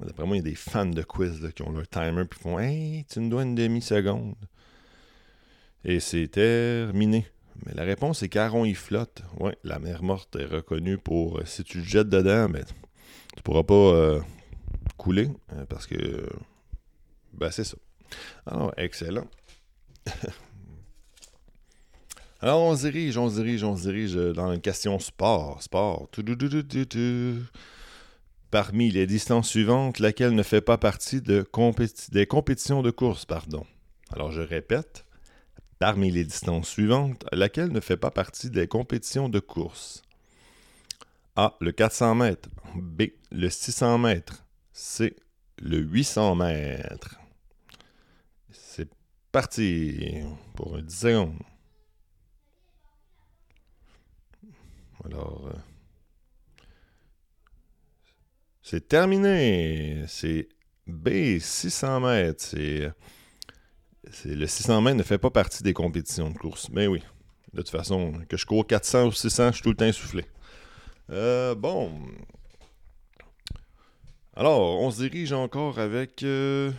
[0.00, 2.58] D'après moi, il y a des fans de quiz qui ont leur timer et font
[2.58, 4.36] Hey, tu nous dois une demi-seconde.
[5.84, 7.26] Et c'est terminé.
[7.64, 9.22] Mais la réponse est Caron y flotte.
[9.40, 12.64] Ouais, la mer morte est reconnue pour si tu le jettes dedans, mais
[13.34, 14.20] tu pourras pas euh,
[14.96, 16.28] couler euh, parce que
[17.32, 17.76] ben c'est ça.
[18.46, 19.26] Alors, excellent.
[22.40, 25.60] Alors, on se dirige, on se dirige, on se dirige dans une question sport.
[25.60, 26.08] Sport.
[28.50, 31.44] Parmi les distances suivantes, laquelle ne fait pas partie de
[32.12, 33.66] des compétitions de course, pardon.
[34.12, 35.04] Alors, je répète.
[35.80, 40.02] Parmi les distances suivantes, laquelle ne fait pas partie des compétitions de course?
[41.34, 41.56] A.
[41.60, 42.48] Le 400 mètres.
[42.74, 43.02] B.
[43.32, 44.44] Le 600 mètres.
[44.72, 45.16] C.
[45.60, 47.16] Le 800 mètres.
[48.50, 48.88] C'est
[49.32, 50.22] parti
[50.54, 51.38] pour 10 secondes.
[55.04, 55.56] Alors, euh,
[58.62, 60.04] c'est terminé.
[60.08, 60.48] C'est
[60.86, 62.44] B, 600 mètres.
[62.44, 62.92] C'est,
[64.24, 66.68] le 600 mètres ne fait pas partie des compétitions de course.
[66.70, 67.02] Mais oui,
[67.52, 70.24] de toute façon, que je cours 400 ou 600, je suis tout le temps essoufflé.
[71.10, 71.92] Euh, bon.
[74.34, 76.22] Alors, on se dirige encore avec...
[76.22, 76.70] Euh,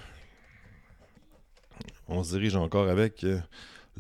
[2.07, 3.25] on se dirige encore avec...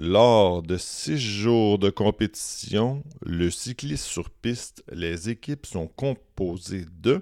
[0.01, 7.21] Lors de six jours de compétition, le cycliste sur piste, les équipes sont composées de.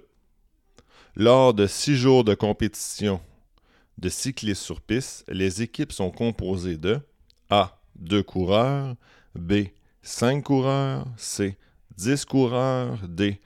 [1.16, 3.20] Lors de six jours de compétition
[3.98, 7.00] de cyclistes sur piste, les équipes sont composées de
[7.50, 7.82] A.
[7.96, 8.94] Deux coureurs,
[9.34, 9.70] B.
[10.04, 11.58] Cinq coureurs, C.
[11.98, 13.42] 10 coureurs, D.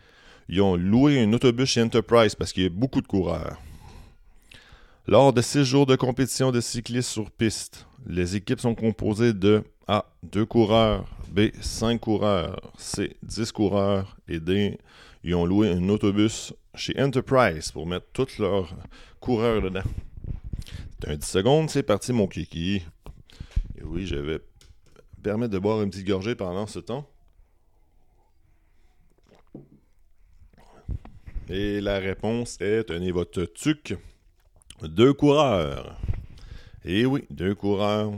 [0.50, 3.62] Ils ont loué un autobus chez Enterprise parce qu'il y a beaucoup de coureurs.
[5.08, 9.64] Lors de six jours de compétition de cyclistes sur piste, les équipes sont composées de
[9.88, 10.06] A.
[10.22, 11.50] 2 coureurs, B.
[11.60, 13.18] 5 coureurs, C.
[13.24, 14.78] 10 coureurs et D.
[15.24, 18.76] Ils ont loué un autobus chez Enterprise pour mettre tous leurs
[19.20, 19.82] coureurs dedans.
[21.08, 22.84] Un 10 secondes, c'est parti mon kiki.
[23.80, 24.40] Et oui, je vais
[25.24, 27.10] permettre de boire une petite gorgée pendant ce temps.
[31.50, 33.96] Et la réponse est tenez votre tuc.
[34.84, 35.96] Deux coureurs.
[36.84, 38.14] Et oui, deux coureurs.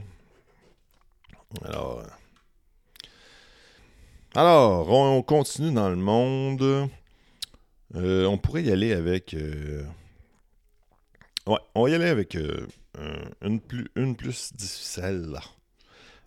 [1.66, 2.04] Alors,
[4.34, 6.90] alors on, continue dans le monde.
[7.96, 9.34] Euh, on pourrait y aller avec.
[9.34, 9.84] Euh,
[11.48, 12.66] ouais, on va y aller avec euh,
[13.68, 15.38] plus, une plus difficile.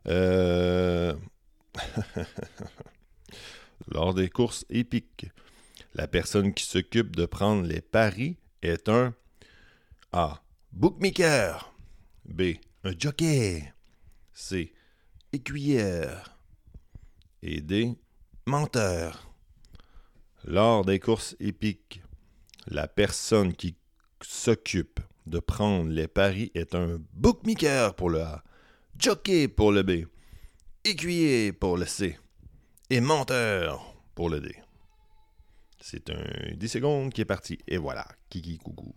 [3.89, 5.27] Lors des courses épiques,
[5.95, 9.15] la personne qui s'occupe de prendre les paris est un
[10.13, 10.43] a.
[10.73, 11.75] Bookmaker.
[12.25, 12.59] B.
[12.85, 13.73] Un jockey.
[14.33, 14.73] C.
[15.33, 16.39] Écuyère.
[17.43, 17.97] Et D.
[18.47, 19.31] Menteur.
[20.45, 22.03] Lors des courses épiques,
[22.67, 23.77] la personne qui
[24.23, 28.45] s'occupe de prendre les paris est un bookmaker pour le A,
[28.97, 30.07] jockey pour le B,
[30.85, 32.17] écuyer pour le C
[32.91, 34.55] et menteur pour le D.
[35.81, 37.59] C'est un 10 secondes qui est parti.
[37.67, 38.95] Et voilà, kiki coucou.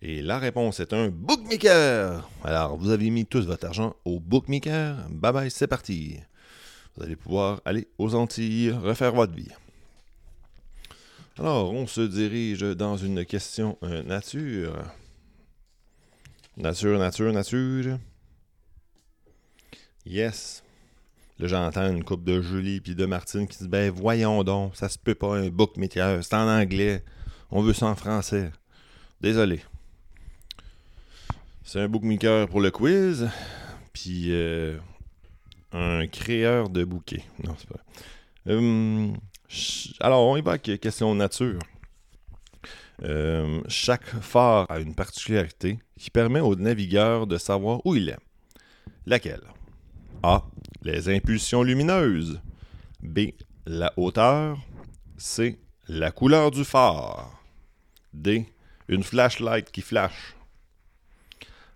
[0.00, 2.28] Et la réponse est un bookmaker.
[2.44, 5.08] Alors, vous avez mis tous votre argent au bookmaker.
[5.10, 6.18] Bye bye, c'est parti.
[6.96, 9.50] Vous allez pouvoir aller aux Antilles, refaire votre vie.
[11.38, 14.76] Alors, on se dirige dans une question euh, nature.
[16.56, 17.98] Nature, nature, nature.
[20.04, 20.62] Yes.
[21.38, 24.88] Là, j'entends une coupe de Julie puis de Martine qui dit Ben, voyons donc, ça
[24.88, 26.24] se peut pas un bookmaker.
[26.24, 27.04] C'est en anglais.
[27.50, 28.50] On veut ça en français.
[29.20, 29.60] Désolé.
[31.70, 33.28] C'est un bookmaker pour le quiz,
[33.92, 34.78] puis euh,
[35.72, 37.24] un créeur de bouquets.
[37.44, 38.50] Non, c'est pas.
[38.50, 39.14] Hum,
[40.00, 41.58] alors, on y va avec question nature.
[43.04, 48.18] Hum, chaque phare a une particularité qui permet au navigueur de savoir où il est.
[49.04, 49.44] Laquelle?
[50.22, 50.46] A.
[50.80, 52.40] Les impulsions lumineuses.
[53.02, 53.32] B.
[53.66, 54.56] La hauteur.
[55.18, 55.58] C.
[55.86, 57.38] La couleur du phare.
[58.14, 58.46] D.
[58.88, 60.34] Une flashlight qui flash.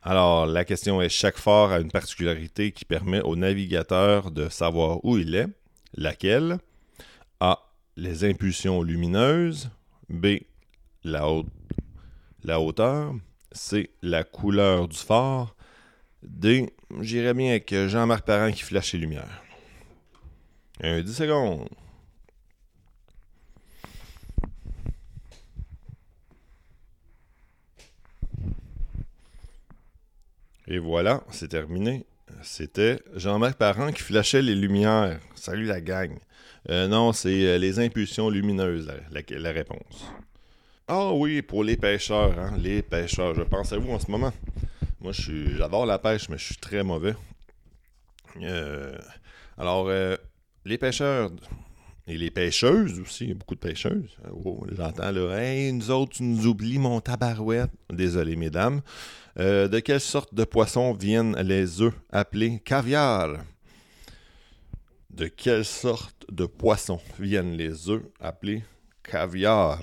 [0.05, 5.05] Alors, la question est chaque phare a une particularité qui permet au navigateur de savoir
[5.05, 5.47] où il est.
[5.95, 6.59] Laquelle
[7.39, 7.61] A.
[7.97, 9.71] Les impulsions lumineuses.
[10.09, 10.39] B.
[11.05, 11.29] La,
[12.59, 13.15] hauteur.
[13.53, 13.91] C.
[14.03, 15.55] La couleur du phare.
[16.25, 16.69] D.
[17.01, 19.43] J'irais bien avec Jean-Marc Parent qui flash les lumières.
[20.83, 21.69] Un 10 secondes.
[30.69, 32.07] Et voilà, c'est terminé.
[32.43, 35.19] C'était Jean-Marc Parent qui flashait les lumières.
[35.35, 36.17] Salut la gang.
[36.71, 40.07] Euh, non, c'est euh, les impulsions lumineuses, la, réponse.
[40.87, 43.35] Ah oui, pour les pêcheurs, hein, les pêcheurs.
[43.35, 44.33] Je pense à vous en ce moment.
[45.01, 47.15] Moi, j'adore la pêche, mais je suis très mauvais.
[48.41, 48.97] Euh,
[49.59, 49.91] alors,
[50.65, 51.31] les pêcheurs
[52.07, 54.17] et les pêcheuses aussi, beaucoup de pêcheuses.
[54.33, 57.71] Oh, j'entends là, hey, nous autres, tu nous oublies mon tabarouette.
[57.91, 58.81] Désolé, mesdames.
[59.37, 63.45] De quelle sorte de poisson viennent les œufs appelés caviar?
[65.11, 68.65] De quelle sorte de poisson viennent les œufs appelés
[69.03, 69.81] caviar?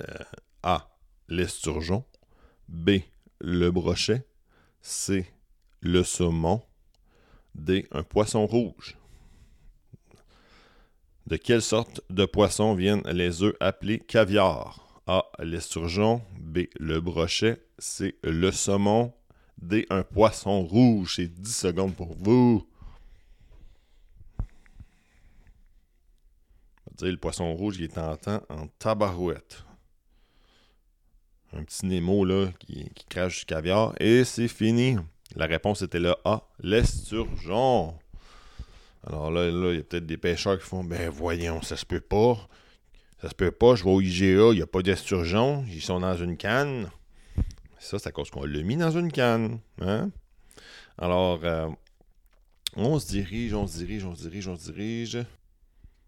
[0.00, 0.24] Euh,
[0.62, 0.88] A.
[1.28, 2.04] L'esturgeon.
[2.68, 3.00] B.
[3.40, 4.26] Le brochet.
[4.80, 5.26] C.
[5.80, 6.62] Le saumon.
[7.54, 7.86] D.
[7.92, 8.96] Un poisson rouge.
[11.26, 14.91] De quelle sorte de poisson viennent les œufs appelés caviar?
[15.06, 15.26] A.
[15.38, 16.22] L'esturgeon.
[16.38, 16.60] B.
[16.78, 17.62] Le brochet.
[17.78, 18.16] C.
[18.22, 19.12] Le saumon.
[19.60, 19.86] D.
[19.90, 21.14] Un poisson rouge.
[21.16, 22.66] C'est 10 secondes pour vous.
[27.10, 29.64] le poisson rouge, il est tentant en tabarouette.
[31.54, 33.94] Un petit Nemo là, qui, crache du caviar.
[34.00, 34.96] Et c'est fini.
[35.34, 37.94] La réponse était le A, l'esturgeon.
[39.06, 42.00] Alors là, il y a peut-être des pêcheurs qui font Ben voyons, ça se peut
[42.00, 42.36] pas.
[43.22, 46.00] Ça se peut pas, je vais au IGA, il n'y a pas d'esturgeon, ils sont
[46.00, 46.90] dans une canne.
[47.78, 49.60] Ça, c'est à cause qu'on l'a mis dans une canne.
[49.80, 50.10] Hein?
[50.98, 51.68] Alors, euh,
[52.74, 55.18] on se dirige, on se dirige, on se dirige, on se dirige.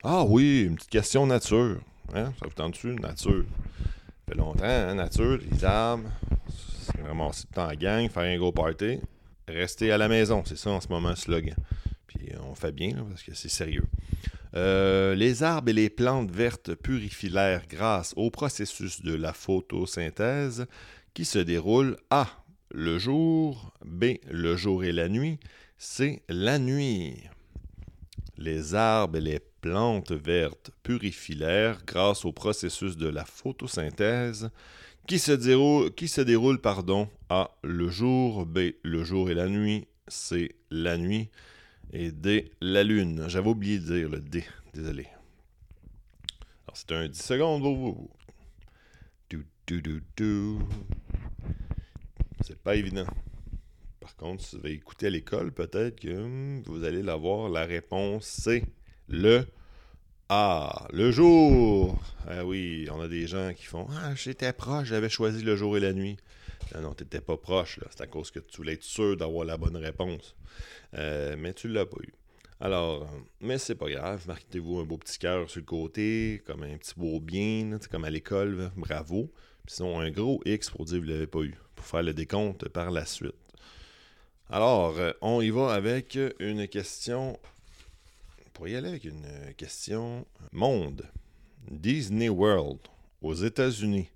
[0.03, 1.79] Ah oui, une petite question nature.
[2.15, 2.33] Hein?
[2.41, 3.45] Ça vous tente-tu, nature?
[3.45, 6.11] Ça fait longtemps, hein, nature, les arbres,
[6.49, 8.99] c'est vraiment le temps à gang, faire un gros party.
[9.47, 11.55] Rester à la maison, c'est ça en ce moment slogan.
[12.09, 13.85] Puis euh, on fait bien, parce que c'est sérieux.
[14.57, 20.67] Euh, les arbres et les plantes vertes purifient l'air grâce au processus de la photosynthèse
[21.13, 22.29] qui se déroule A.
[22.71, 24.17] Le jour, B.
[24.31, 25.39] Le jour et la nuit,
[25.77, 26.23] C.
[26.29, 27.17] La nuit.
[28.37, 34.51] Les arbres et les plantes vertes purifient l'air grâce au processus de la photosynthèse
[35.07, 36.21] qui se déroule, qui se
[37.29, 37.51] A.
[37.63, 38.59] Le jour, B.
[38.83, 40.55] Le jour et la nuit, C.
[40.71, 41.29] La nuit,
[41.95, 42.51] et D.
[42.61, 43.25] La lune.
[43.29, 45.07] J'avais oublié de dire le D, désolé.
[46.67, 48.09] Alors c'est un 10 secondes
[52.43, 53.07] C'est pas évident.
[54.01, 57.49] Par contre, si vous avez écouté à l'école, peut-être que hmm, vous allez l'avoir.
[57.49, 58.65] La réponse, c'est
[59.09, 59.47] le
[60.29, 62.03] Ah, le jour.
[62.27, 65.77] Ah oui, on a des gens qui font Ah, j'étais proche, j'avais choisi le jour
[65.77, 66.17] et la nuit.
[66.75, 67.79] Non, non, t'étais pas proche.
[67.91, 70.35] C'est à cause que tu voulais être sûr d'avoir la bonne réponse.
[70.95, 72.13] Euh, mais tu l'as pas eu.
[72.61, 73.09] Alors,
[73.41, 76.95] mais c'est pas grave, marquez-vous un beau petit cœur sur le côté, comme un petit
[76.97, 79.31] beau bien, comme à l'école, bravo.
[79.67, 82.15] Puis sinon, un gros X pour dire que vous l'avez pas eu, pour faire le
[82.15, 83.35] décompte par la suite.
[84.49, 87.39] Alors, euh, on y va avec une question.
[88.53, 91.03] Pour y aller avec une question monde.
[91.71, 92.79] Disney World
[93.21, 94.09] aux États-Unis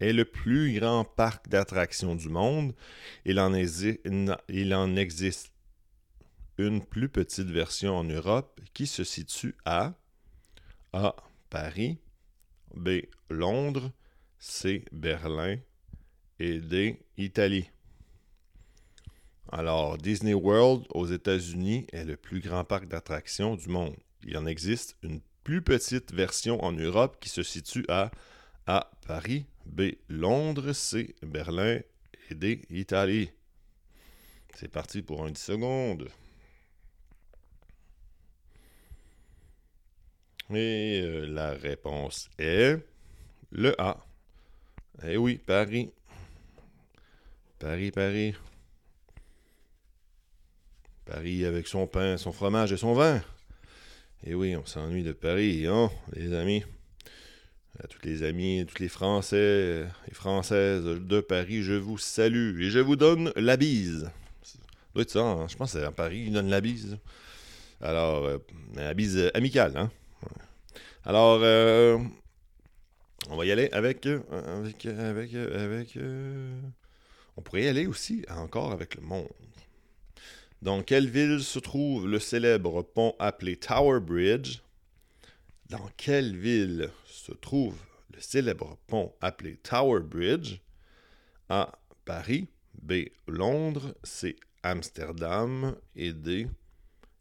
[0.00, 2.74] est le plus grand parc d'attractions du monde.
[3.24, 5.52] Il en, existe
[6.58, 9.94] une plus petite version en Europe qui se situe à
[10.92, 11.16] A.
[11.50, 11.98] Paris,
[12.74, 13.02] B.
[13.30, 13.92] Londres,
[14.38, 14.84] C.
[14.92, 15.56] Berlin
[16.38, 17.00] et D.
[17.16, 17.70] Italie.
[19.52, 23.94] Alors, Disney World aux États-Unis est le plus grand parc d'attractions du monde.
[24.24, 28.10] Il en existe une plus petite version en Europe qui se situe à
[28.66, 28.90] A.
[29.06, 29.92] Paris, B.
[30.08, 31.14] Londres, C.
[31.22, 31.80] Berlin
[32.30, 32.62] et D.
[32.70, 33.30] Italie.
[34.54, 36.08] C'est parti pour un 10 secondes.
[40.50, 42.78] Et euh, la réponse est
[43.50, 43.98] le A.
[45.04, 45.92] Eh oui, Paris.
[47.58, 48.34] Paris, Paris.
[51.04, 53.22] Paris avec son pain, son fromage et son vin.
[54.24, 56.64] Et oui, on s'ennuie de Paris, hein, les amis.
[57.82, 62.70] À tous les amis, tous les Français et Françaises de Paris, je vous salue et
[62.70, 64.10] je vous donne la bise.
[64.94, 65.46] Doit hein.
[65.46, 66.96] je pense que à Paris, ils donnent la bise.
[67.82, 68.38] Alors, euh,
[68.74, 69.90] la bise amicale, hein.
[71.04, 71.98] Alors, euh,
[73.28, 74.20] on va y aller avec, euh,
[74.58, 75.98] avec, avec, avec,
[77.36, 79.28] on pourrait y aller aussi encore avec le monde.
[80.62, 84.60] Dans quelle ville se trouve le célèbre pont appelé Tower Bridge?
[85.68, 87.76] Dans quelle ville se trouve
[88.14, 90.60] le célèbre pont appelé Tower Bridge?
[91.48, 91.72] A.
[92.04, 92.46] Paris.
[92.80, 93.06] B.
[93.26, 93.94] Londres.
[94.04, 94.36] C.
[94.62, 95.76] Amsterdam.
[95.96, 96.46] Et D.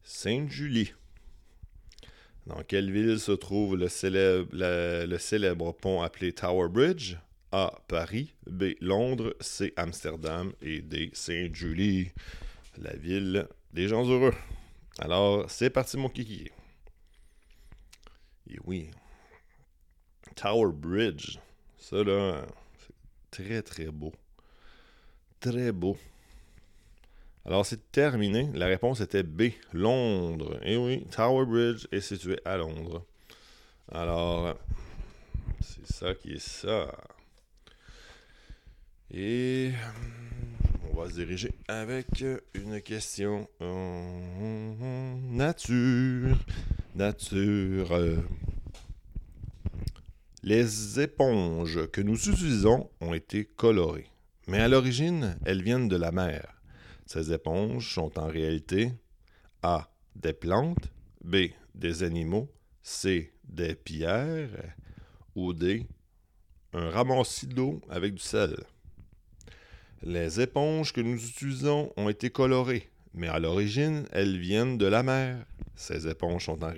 [0.03, 0.93] Sainte-Julie.
[2.45, 7.17] Dans quelle ville se trouve le célèbre, pont appelé Tower Bridge?
[7.51, 7.73] A.
[7.87, 8.73] Paris, B.
[8.79, 9.73] Londres, C.
[9.77, 11.09] Amsterdam et D.
[11.13, 12.11] Saint-Julie,
[12.77, 14.33] la ville des gens heureux.
[14.99, 16.51] Alors, c'est parti mon kiki.
[18.49, 18.91] Et oui,
[20.35, 21.39] Tower Bridge,
[21.77, 22.45] ça là,
[22.79, 22.93] c'est
[23.31, 24.13] très très beau.
[25.39, 25.97] Très beau.
[27.45, 28.49] Alors, c'est terminé.
[28.53, 30.59] La réponse était B, Londres.
[30.63, 33.05] Et oui, Tower Bridge est situé à Londres.
[33.91, 34.57] Alors,
[35.61, 36.91] c'est ça qui est ça.
[39.11, 39.73] Et
[40.91, 42.23] on va se diriger avec
[42.55, 43.47] une question
[45.29, 46.37] nature.
[46.95, 48.23] Nature.
[50.43, 54.07] Les éponges que nous utilisons ont été colorées,
[54.47, 56.61] mais à l'origine, elles viennent de la mer.
[57.05, 58.93] Ces éponges sont en réalité
[59.61, 59.89] A.
[60.15, 60.89] des plantes,
[61.21, 61.47] B.
[61.73, 62.49] des animaux,
[62.81, 63.33] C.
[63.43, 64.73] des pierres
[65.35, 65.85] ou D.
[66.71, 68.55] un ramassis d'eau avec du sel.
[70.01, 75.03] Les éponges que nous utilisons ont été colorées, mais à l'origine, elles viennent de la
[75.03, 75.45] mer.
[75.75, 76.73] Ces éponges sont en,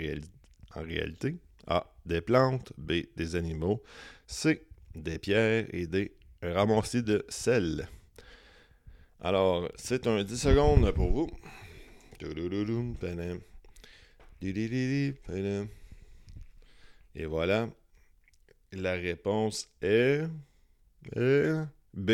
[0.76, 1.36] réalité
[1.68, 1.86] A.
[2.06, 3.04] des plantes, B.
[3.16, 3.82] des animaux,
[4.26, 4.66] C.
[4.96, 6.16] des pierres et D.
[6.42, 7.88] un ramassis de sel.
[9.20, 11.30] Alors, c'est un 10 secondes pour vous.
[17.16, 17.70] Et voilà.
[18.72, 20.24] La réponse est,
[21.94, 22.12] B.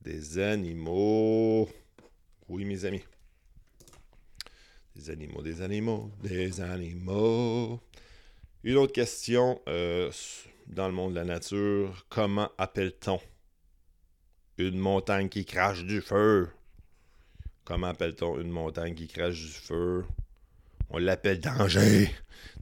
[0.00, 1.68] Des animaux.
[2.48, 3.04] Oui, mes amis.
[4.96, 7.80] Des animaux, des animaux, des animaux.
[8.64, 10.10] Une autre question euh,
[10.66, 12.06] dans le monde de la nature.
[12.08, 13.20] Comment appelle-t-on
[14.58, 16.50] une montagne qui crache du feu?
[17.64, 20.04] Comment appelle-t-on une montagne qui crache du feu?
[20.90, 22.10] On l'appelle danger.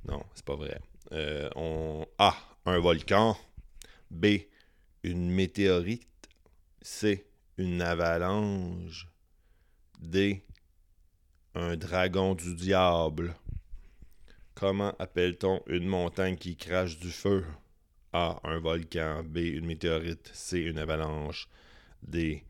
[0.06, 0.80] Non, c'est pas vrai.
[1.12, 2.06] Euh, on...
[2.18, 2.36] A.
[2.66, 3.36] Un volcan.
[4.10, 4.26] B.
[5.02, 6.28] Une météorite.
[6.82, 7.26] C.
[7.56, 9.08] Une avalanche.
[9.98, 10.44] D.
[11.60, 13.34] Un dragon du diable.
[14.54, 17.44] Comment appelle-t-on une montagne qui crache du feu?
[18.12, 18.38] A.
[18.44, 19.24] Un volcan.
[19.24, 19.38] B.
[19.38, 20.30] Une météorite.
[20.32, 20.60] C.
[20.60, 21.48] Une avalanche
[22.04, 22.44] des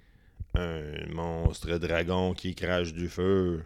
[0.53, 3.65] un monstre dragon qui crache du feu.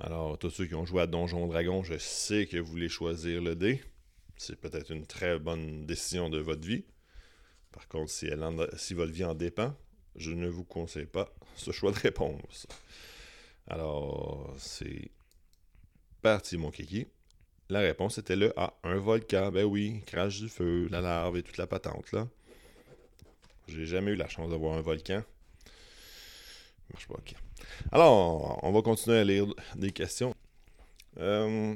[0.00, 3.40] Alors, tous ceux qui ont joué à Donjon Dragon, je sais que vous voulez choisir
[3.42, 3.80] le dé.
[4.36, 6.84] C'est peut-être une très bonne décision de votre vie.
[7.70, 8.28] Par contre, si,
[8.76, 9.72] si votre vie en dépend,
[10.16, 12.66] je ne vous conseille pas ce choix de réponse.
[13.68, 15.10] Alors, c'est
[16.22, 17.06] parti, mon kiki.
[17.70, 18.74] La réponse était le A.
[18.84, 22.28] Un volcan, ben oui, crache du feu, la larve et toute la patente, là.
[23.68, 25.22] J'ai jamais eu la chance de voir un volcan.
[26.92, 27.34] Marche pas, ok.
[27.90, 30.34] Alors, on va continuer à lire des questions.
[31.18, 31.74] Euh,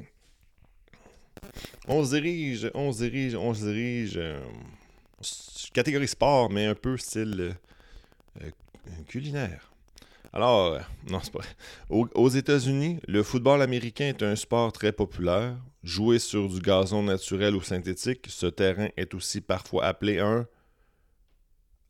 [1.87, 4.17] on se dirige, on se dirige, on se dirige.
[4.17, 4.39] Euh,
[5.73, 7.55] catégorie sport, mais un peu style
[8.41, 8.49] euh,
[9.07, 9.68] culinaire.
[10.31, 11.39] Alors, non, c'est pas
[11.89, 15.57] aux États-Unis, le football américain est un sport très populaire.
[15.81, 20.45] Joué sur du gazon naturel ou synthétique, ce terrain est aussi parfois appelé un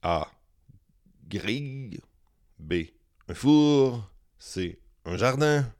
[0.01, 0.27] a.
[1.27, 1.99] Grille.
[2.57, 2.73] B.
[3.27, 4.09] Un four.
[4.37, 4.79] C.
[5.05, 5.71] Un jardin.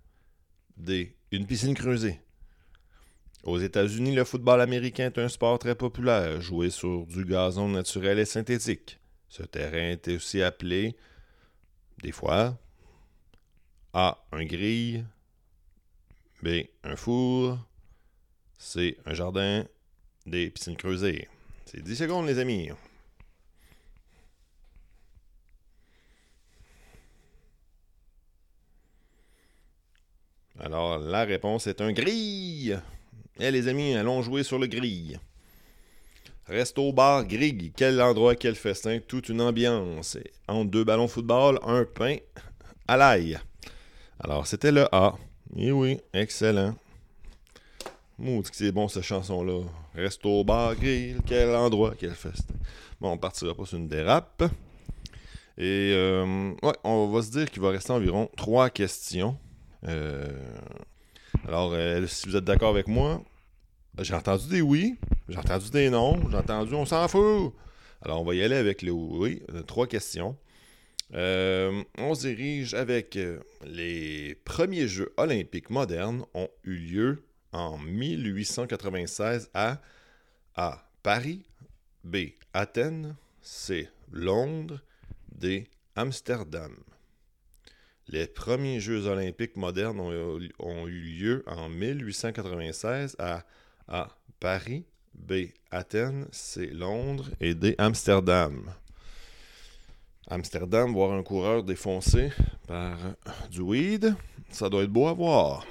[0.75, 1.15] D.
[1.31, 2.19] Une piscine creusée.
[3.43, 8.19] Aux États-Unis, le football américain est un sport très populaire, joué sur du gazon naturel
[8.19, 8.99] et synthétique.
[9.29, 10.97] Ce terrain est aussi appelé,
[12.01, 12.57] des fois,
[13.93, 14.23] A.
[14.31, 15.05] Un grille.
[16.41, 16.65] B.
[16.83, 17.57] Un four.
[18.57, 18.97] C.
[19.05, 19.65] Un jardin.
[20.25, 20.49] D.
[20.49, 21.27] Piscine creusée.
[21.65, 22.69] C'est 10 secondes, les amis.
[30.59, 32.77] Alors, la réponse est un grille.
[33.39, 35.19] Eh les amis, allons jouer sur le grille.
[36.49, 37.71] Resto bar grille.
[37.75, 40.17] Quel endroit, quel festin, toute une ambiance.
[40.47, 42.17] Entre deux ballons football, un pain
[42.87, 43.39] à l'ail.
[44.19, 45.13] Alors, c'était le A.
[45.55, 46.73] Et oui, excellent.
[48.17, 49.61] Maudit que c'est bon cette chanson-là.
[49.93, 51.17] Resto bar grille.
[51.27, 52.55] Quel endroit, quel festin.
[52.99, 54.43] Bon, on partira pas sur une dérape.
[55.55, 59.37] Et euh, ouais, on va se dire qu'il va rester environ trois questions.
[59.87, 60.27] Euh,
[61.47, 63.21] alors, euh, si vous êtes d'accord avec moi,
[64.01, 64.95] j'ai entendu des oui,
[65.27, 67.53] j'ai entendu des non, j'ai entendu on s'en fout.
[68.01, 69.41] Alors, on va y aller avec les oui.
[69.53, 70.37] Euh, trois questions.
[71.11, 73.17] on se dirige avec
[73.65, 79.81] les premiers Jeux olympiques modernes ont eu lieu en 1896 à
[80.55, 80.85] A.
[81.03, 81.45] Paris,
[82.03, 82.17] B.
[82.53, 83.89] Athènes, C.
[84.11, 84.81] Londres,
[85.31, 85.67] D.
[85.95, 86.75] Amsterdam.
[88.07, 93.45] Les premiers Jeux olympiques modernes ont, eu lieu en 1896 à
[93.89, 94.07] A.
[94.39, 95.49] Paris, B.
[95.71, 96.27] Athènes.
[96.31, 96.67] C.
[96.67, 97.29] Londres.
[97.41, 97.75] Et D.
[97.77, 98.71] Amsterdam.
[100.27, 102.31] Amsterdam, voir un coureur défoncé
[102.67, 102.97] par
[103.49, 104.13] du weed,
[104.51, 105.65] ça doit être beau à voir.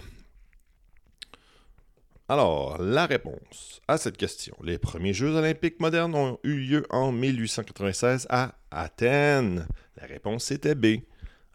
[2.29, 4.57] Alors, la réponse à cette question.
[4.63, 9.67] Les premiers Jeux olympiques modernes ont eu lieu en 1896 à Athènes.
[9.97, 11.03] La réponse était B.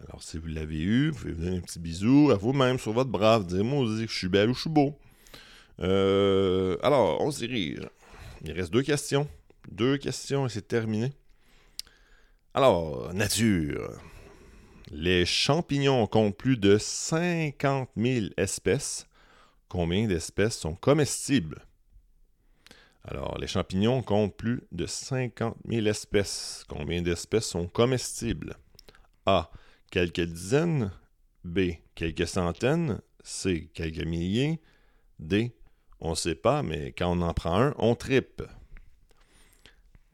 [0.07, 2.93] Alors, si vous l'avez eu, vous pouvez vous donner un petit bisou à vous-même sur
[2.93, 4.97] votre brave, dire moi, je suis belle ou je suis beau.
[5.80, 7.82] Euh, alors, on se dirige.
[8.43, 9.28] Il reste deux questions.
[9.71, 11.11] Deux questions et c'est terminé.
[12.53, 13.99] Alors, nature.
[14.91, 19.07] Les champignons comptent plus de 50 000 espèces
[19.74, 21.65] Combien d'espèces sont comestibles?
[23.05, 26.63] Alors, les champignons comptent plus de 50 000 espèces.
[26.69, 28.55] Combien d'espèces sont comestibles?
[29.26, 29.49] A.
[29.89, 30.91] Quelques dizaines.
[31.43, 31.71] B.
[31.95, 33.01] Quelques centaines.
[33.24, 33.71] C.
[33.74, 34.61] Quelques milliers.
[35.17, 35.55] D.
[36.06, 38.43] On ne sait pas, mais quand on en prend un, on tripe.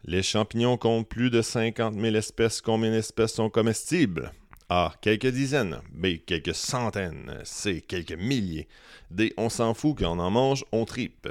[0.04, 2.62] Les champignons comptent plus de 50 000 espèces.
[2.62, 4.32] Combien d'espèces sont comestibles?
[4.70, 4.94] A.
[5.02, 5.82] Quelques dizaines.
[5.92, 6.18] B.
[6.28, 7.42] Quelques centaines.
[7.44, 7.82] C.
[7.82, 8.68] Quelques milliers.
[9.10, 9.34] D.
[9.36, 11.28] On s'en fout qu'on en mange, on tripe.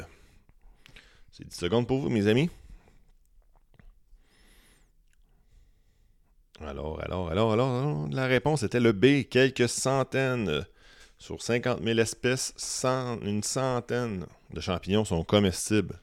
[1.31, 2.51] C'est 10 secondes pour vous, mes amis.
[6.61, 9.23] Alors, alors, alors, alors, la réponse était le B.
[9.31, 10.67] Quelques centaines.
[11.19, 12.55] Sur 50 000 espèces,
[13.23, 15.99] une centaine de champignons sont comestibles.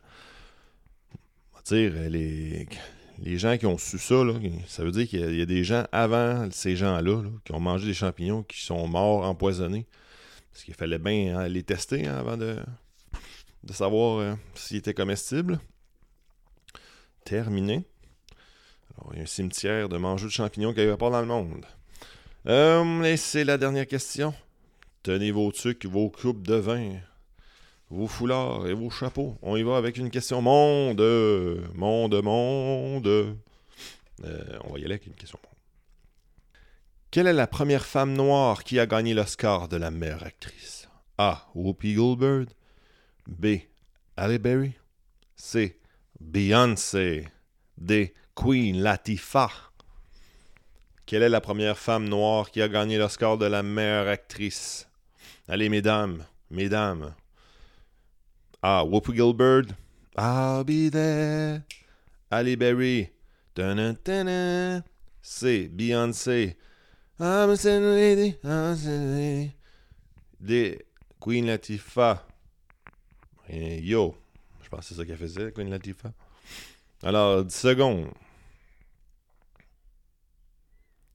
[1.53, 2.67] On va dire, les,
[3.19, 4.15] les gens qui ont su ça,
[4.67, 7.93] ça veut dire qu'il y, a des gens avant ces gens-là qui ont mangé des
[7.93, 9.85] champignons qui sont morts empoisonnés.
[10.51, 12.57] Parce qu'il fallait bien hein, les tester hein, avant de,
[13.63, 15.59] de savoir euh, s'ils étaient comestibles.
[17.23, 17.83] Terminé.
[18.97, 21.65] Alors, il y a un cimetière de mangeurs de champignons avait pas dans le monde.
[22.47, 24.33] Euh, et c'est la dernière question.
[25.05, 26.95] Tenez vos trucs, vos coupes de vin
[27.91, 29.37] vos foulards et vos chapeaux.
[29.43, 30.99] On y va avec une question monde,
[31.75, 33.05] monde, monde.
[33.05, 35.37] Euh, on va y aller avec une question.
[37.11, 40.89] Quelle est la première femme noire qui a gagné l'Oscar de la meilleure actrice?
[41.19, 41.47] A.
[41.53, 42.49] Whoopi Goldberg.
[43.27, 43.57] B.
[44.17, 44.73] Halle Berry.
[45.35, 45.79] C.
[46.19, 47.27] Beyoncé.
[47.77, 48.15] D.
[48.33, 49.51] Queen Latifah.
[51.05, 54.87] Quelle est la première femme noire qui a gagné l'Oscar de la meilleure actrice?
[55.47, 57.13] Allez, mesdames, mesdames,
[58.63, 59.75] ah, Whoopi Gilbert.
[60.17, 61.63] I'll be there.
[62.31, 63.11] Ali Berry.
[65.21, 65.69] C.
[65.69, 66.55] Beyoncé.
[67.19, 68.37] I'm a lady.
[68.43, 69.55] I'm a lady.
[70.43, 70.79] D.
[71.19, 72.19] Queen Latifah.
[73.47, 74.15] yo.
[74.63, 76.11] Je pense que c'est ça qu'elle faisait, Queen Latifah.
[77.03, 78.09] Alors, 10 secondes.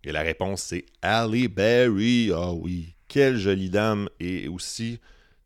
[0.05, 2.31] Et la réponse, c'est Ali Berry.
[2.33, 4.09] Ah oui, quelle jolie dame.
[4.21, 5.01] Et aussi,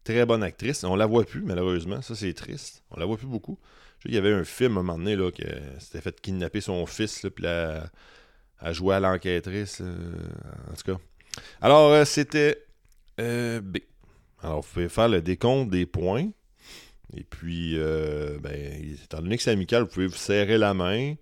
[0.04, 0.84] Très bonne actrice.
[0.84, 2.02] On la voit plus, malheureusement.
[2.02, 2.82] Ça, c'est triste.
[2.90, 3.58] On la voit plus beaucoup.
[4.04, 5.42] Il y avait un film à un moment donné là, qui
[5.78, 7.90] s'était fait kidnapper son fils, là, puis elle,
[8.60, 9.80] a joué à l'enquêtrice.
[9.80, 10.98] en tout cas.
[11.62, 12.66] Alors, euh, c'était
[13.18, 13.78] euh, B.
[14.42, 16.28] Alors, vous pouvez faire le décompte des points.
[17.16, 21.14] Et puis, euh, ben, étant donné que c'est amical, vous pouvez vous serrer la main.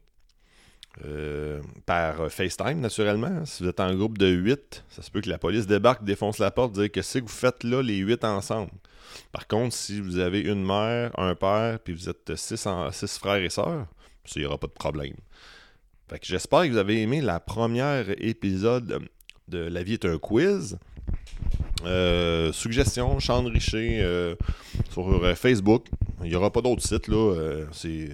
[1.07, 3.47] Euh, par FaceTime, naturellement.
[3.47, 6.38] Si vous êtes en groupe de 8, ça se peut que la police débarque, défonce
[6.38, 8.70] la porte, dire que c'est que vous faites là les 8 ensemble.
[9.32, 13.43] Par contre, si vous avez une mère, un père, puis vous êtes 6 six, frères
[13.43, 13.86] et sœurs,
[14.36, 15.14] il n'y aura pas de problème.
[16.11, 19.01] Fait que j'espère que vous avez aimé la première épisode
[19.49, 20.78] de La vie est un quiz.
[21.86, 24.36] Euh, suggestion, Sean Richer euh,
[24.90, 25.86] sur Facebook.
[26.22, 27.64] Il n'y aura pas d'autres sites là.
[27.72, 28.11] c'est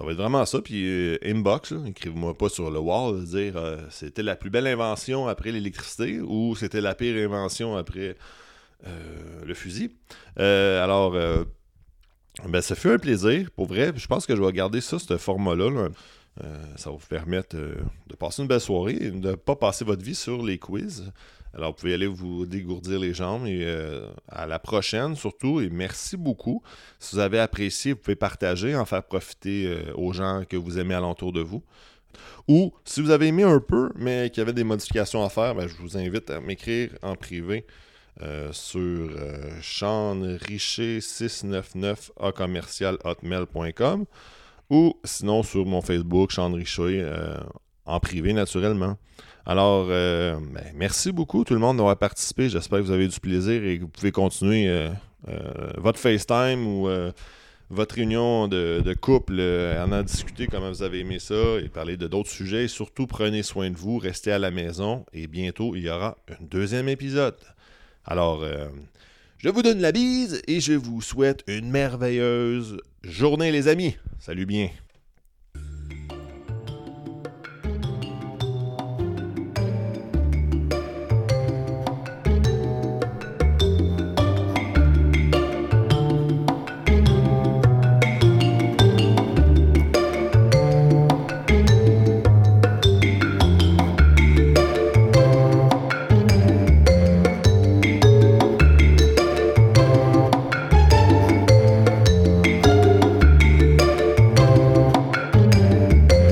[0.00, 0.62] ça va être vraiment ça.
[0.62, 5.28] Puis euh, inbox, écrivez-moi pas sur le wall, dire euh, c'était la plus belle invention
[5.28, 8.16] après l'électricité ou c'était la pire invention après
[8.86, 9.94] euh, le fusil.
[10.38, 13.92] alors, ben, ça fait un plaisir, pour vrai.
[13.94, 15.90] Je pense que je vais garder ça, ce format-là.
[16.76, 20.02] Ça va vous permettre de passer une belle soirée et de ne pas passer votre
[20.02, 21.12] vie sur les quiz.
[21.52, 25.60] Alors, vous pouvez aller vous dégourdir les jambes et euh, à la prochaine surtout.
[25.60, 26.62] Et merci beaucoup.
[27.00, 30.78] Si vous avez apprécié, vous pouvez partager, en faire profiter euh, aux gens que vous
[30.78, 31.64] aimez alentour de vous.
[32.46, 35.54] Ou si vous avez aimé un peu, mais qu'il y avait des modifications à faire,
[35.54, 37.66] ben, je vous invite à m'écrire en privé
[38.22, 44.04] euh, sur euh, 699 a commercial hotmail.com
[44.70, 46.52] ou sinon sur mon Facebook, Sean
[47.86, 48.96] en privé naturellement.
[49.46, 52.48] Alors, euh, ben, merci beaucoup tout le monde d'avoir participé.
[52.48, 54.90] J'espère que vous avez du plaisir et que vous pouvez continuer euh,
[55.28, 56.88] euh, votre FaceTime ou
[57.70, 62.08] votre réunion de, couple, en en discuter comment vous avez aimé ça et parler de
[62.08, 62.66] d'autres sujets.
[62.68, 66.44] surtout, prenez soin de vous, restez à la maison et bientôt, il y aura un
[66.44, 67.36] deuxième épisode.
[68.04, 68.44] Alors,
[69.38, 73.96] Je vous donne la bise et je vous souhaite une merveilleuse journée, les amis.
[74.18, 74.70] Salut bien.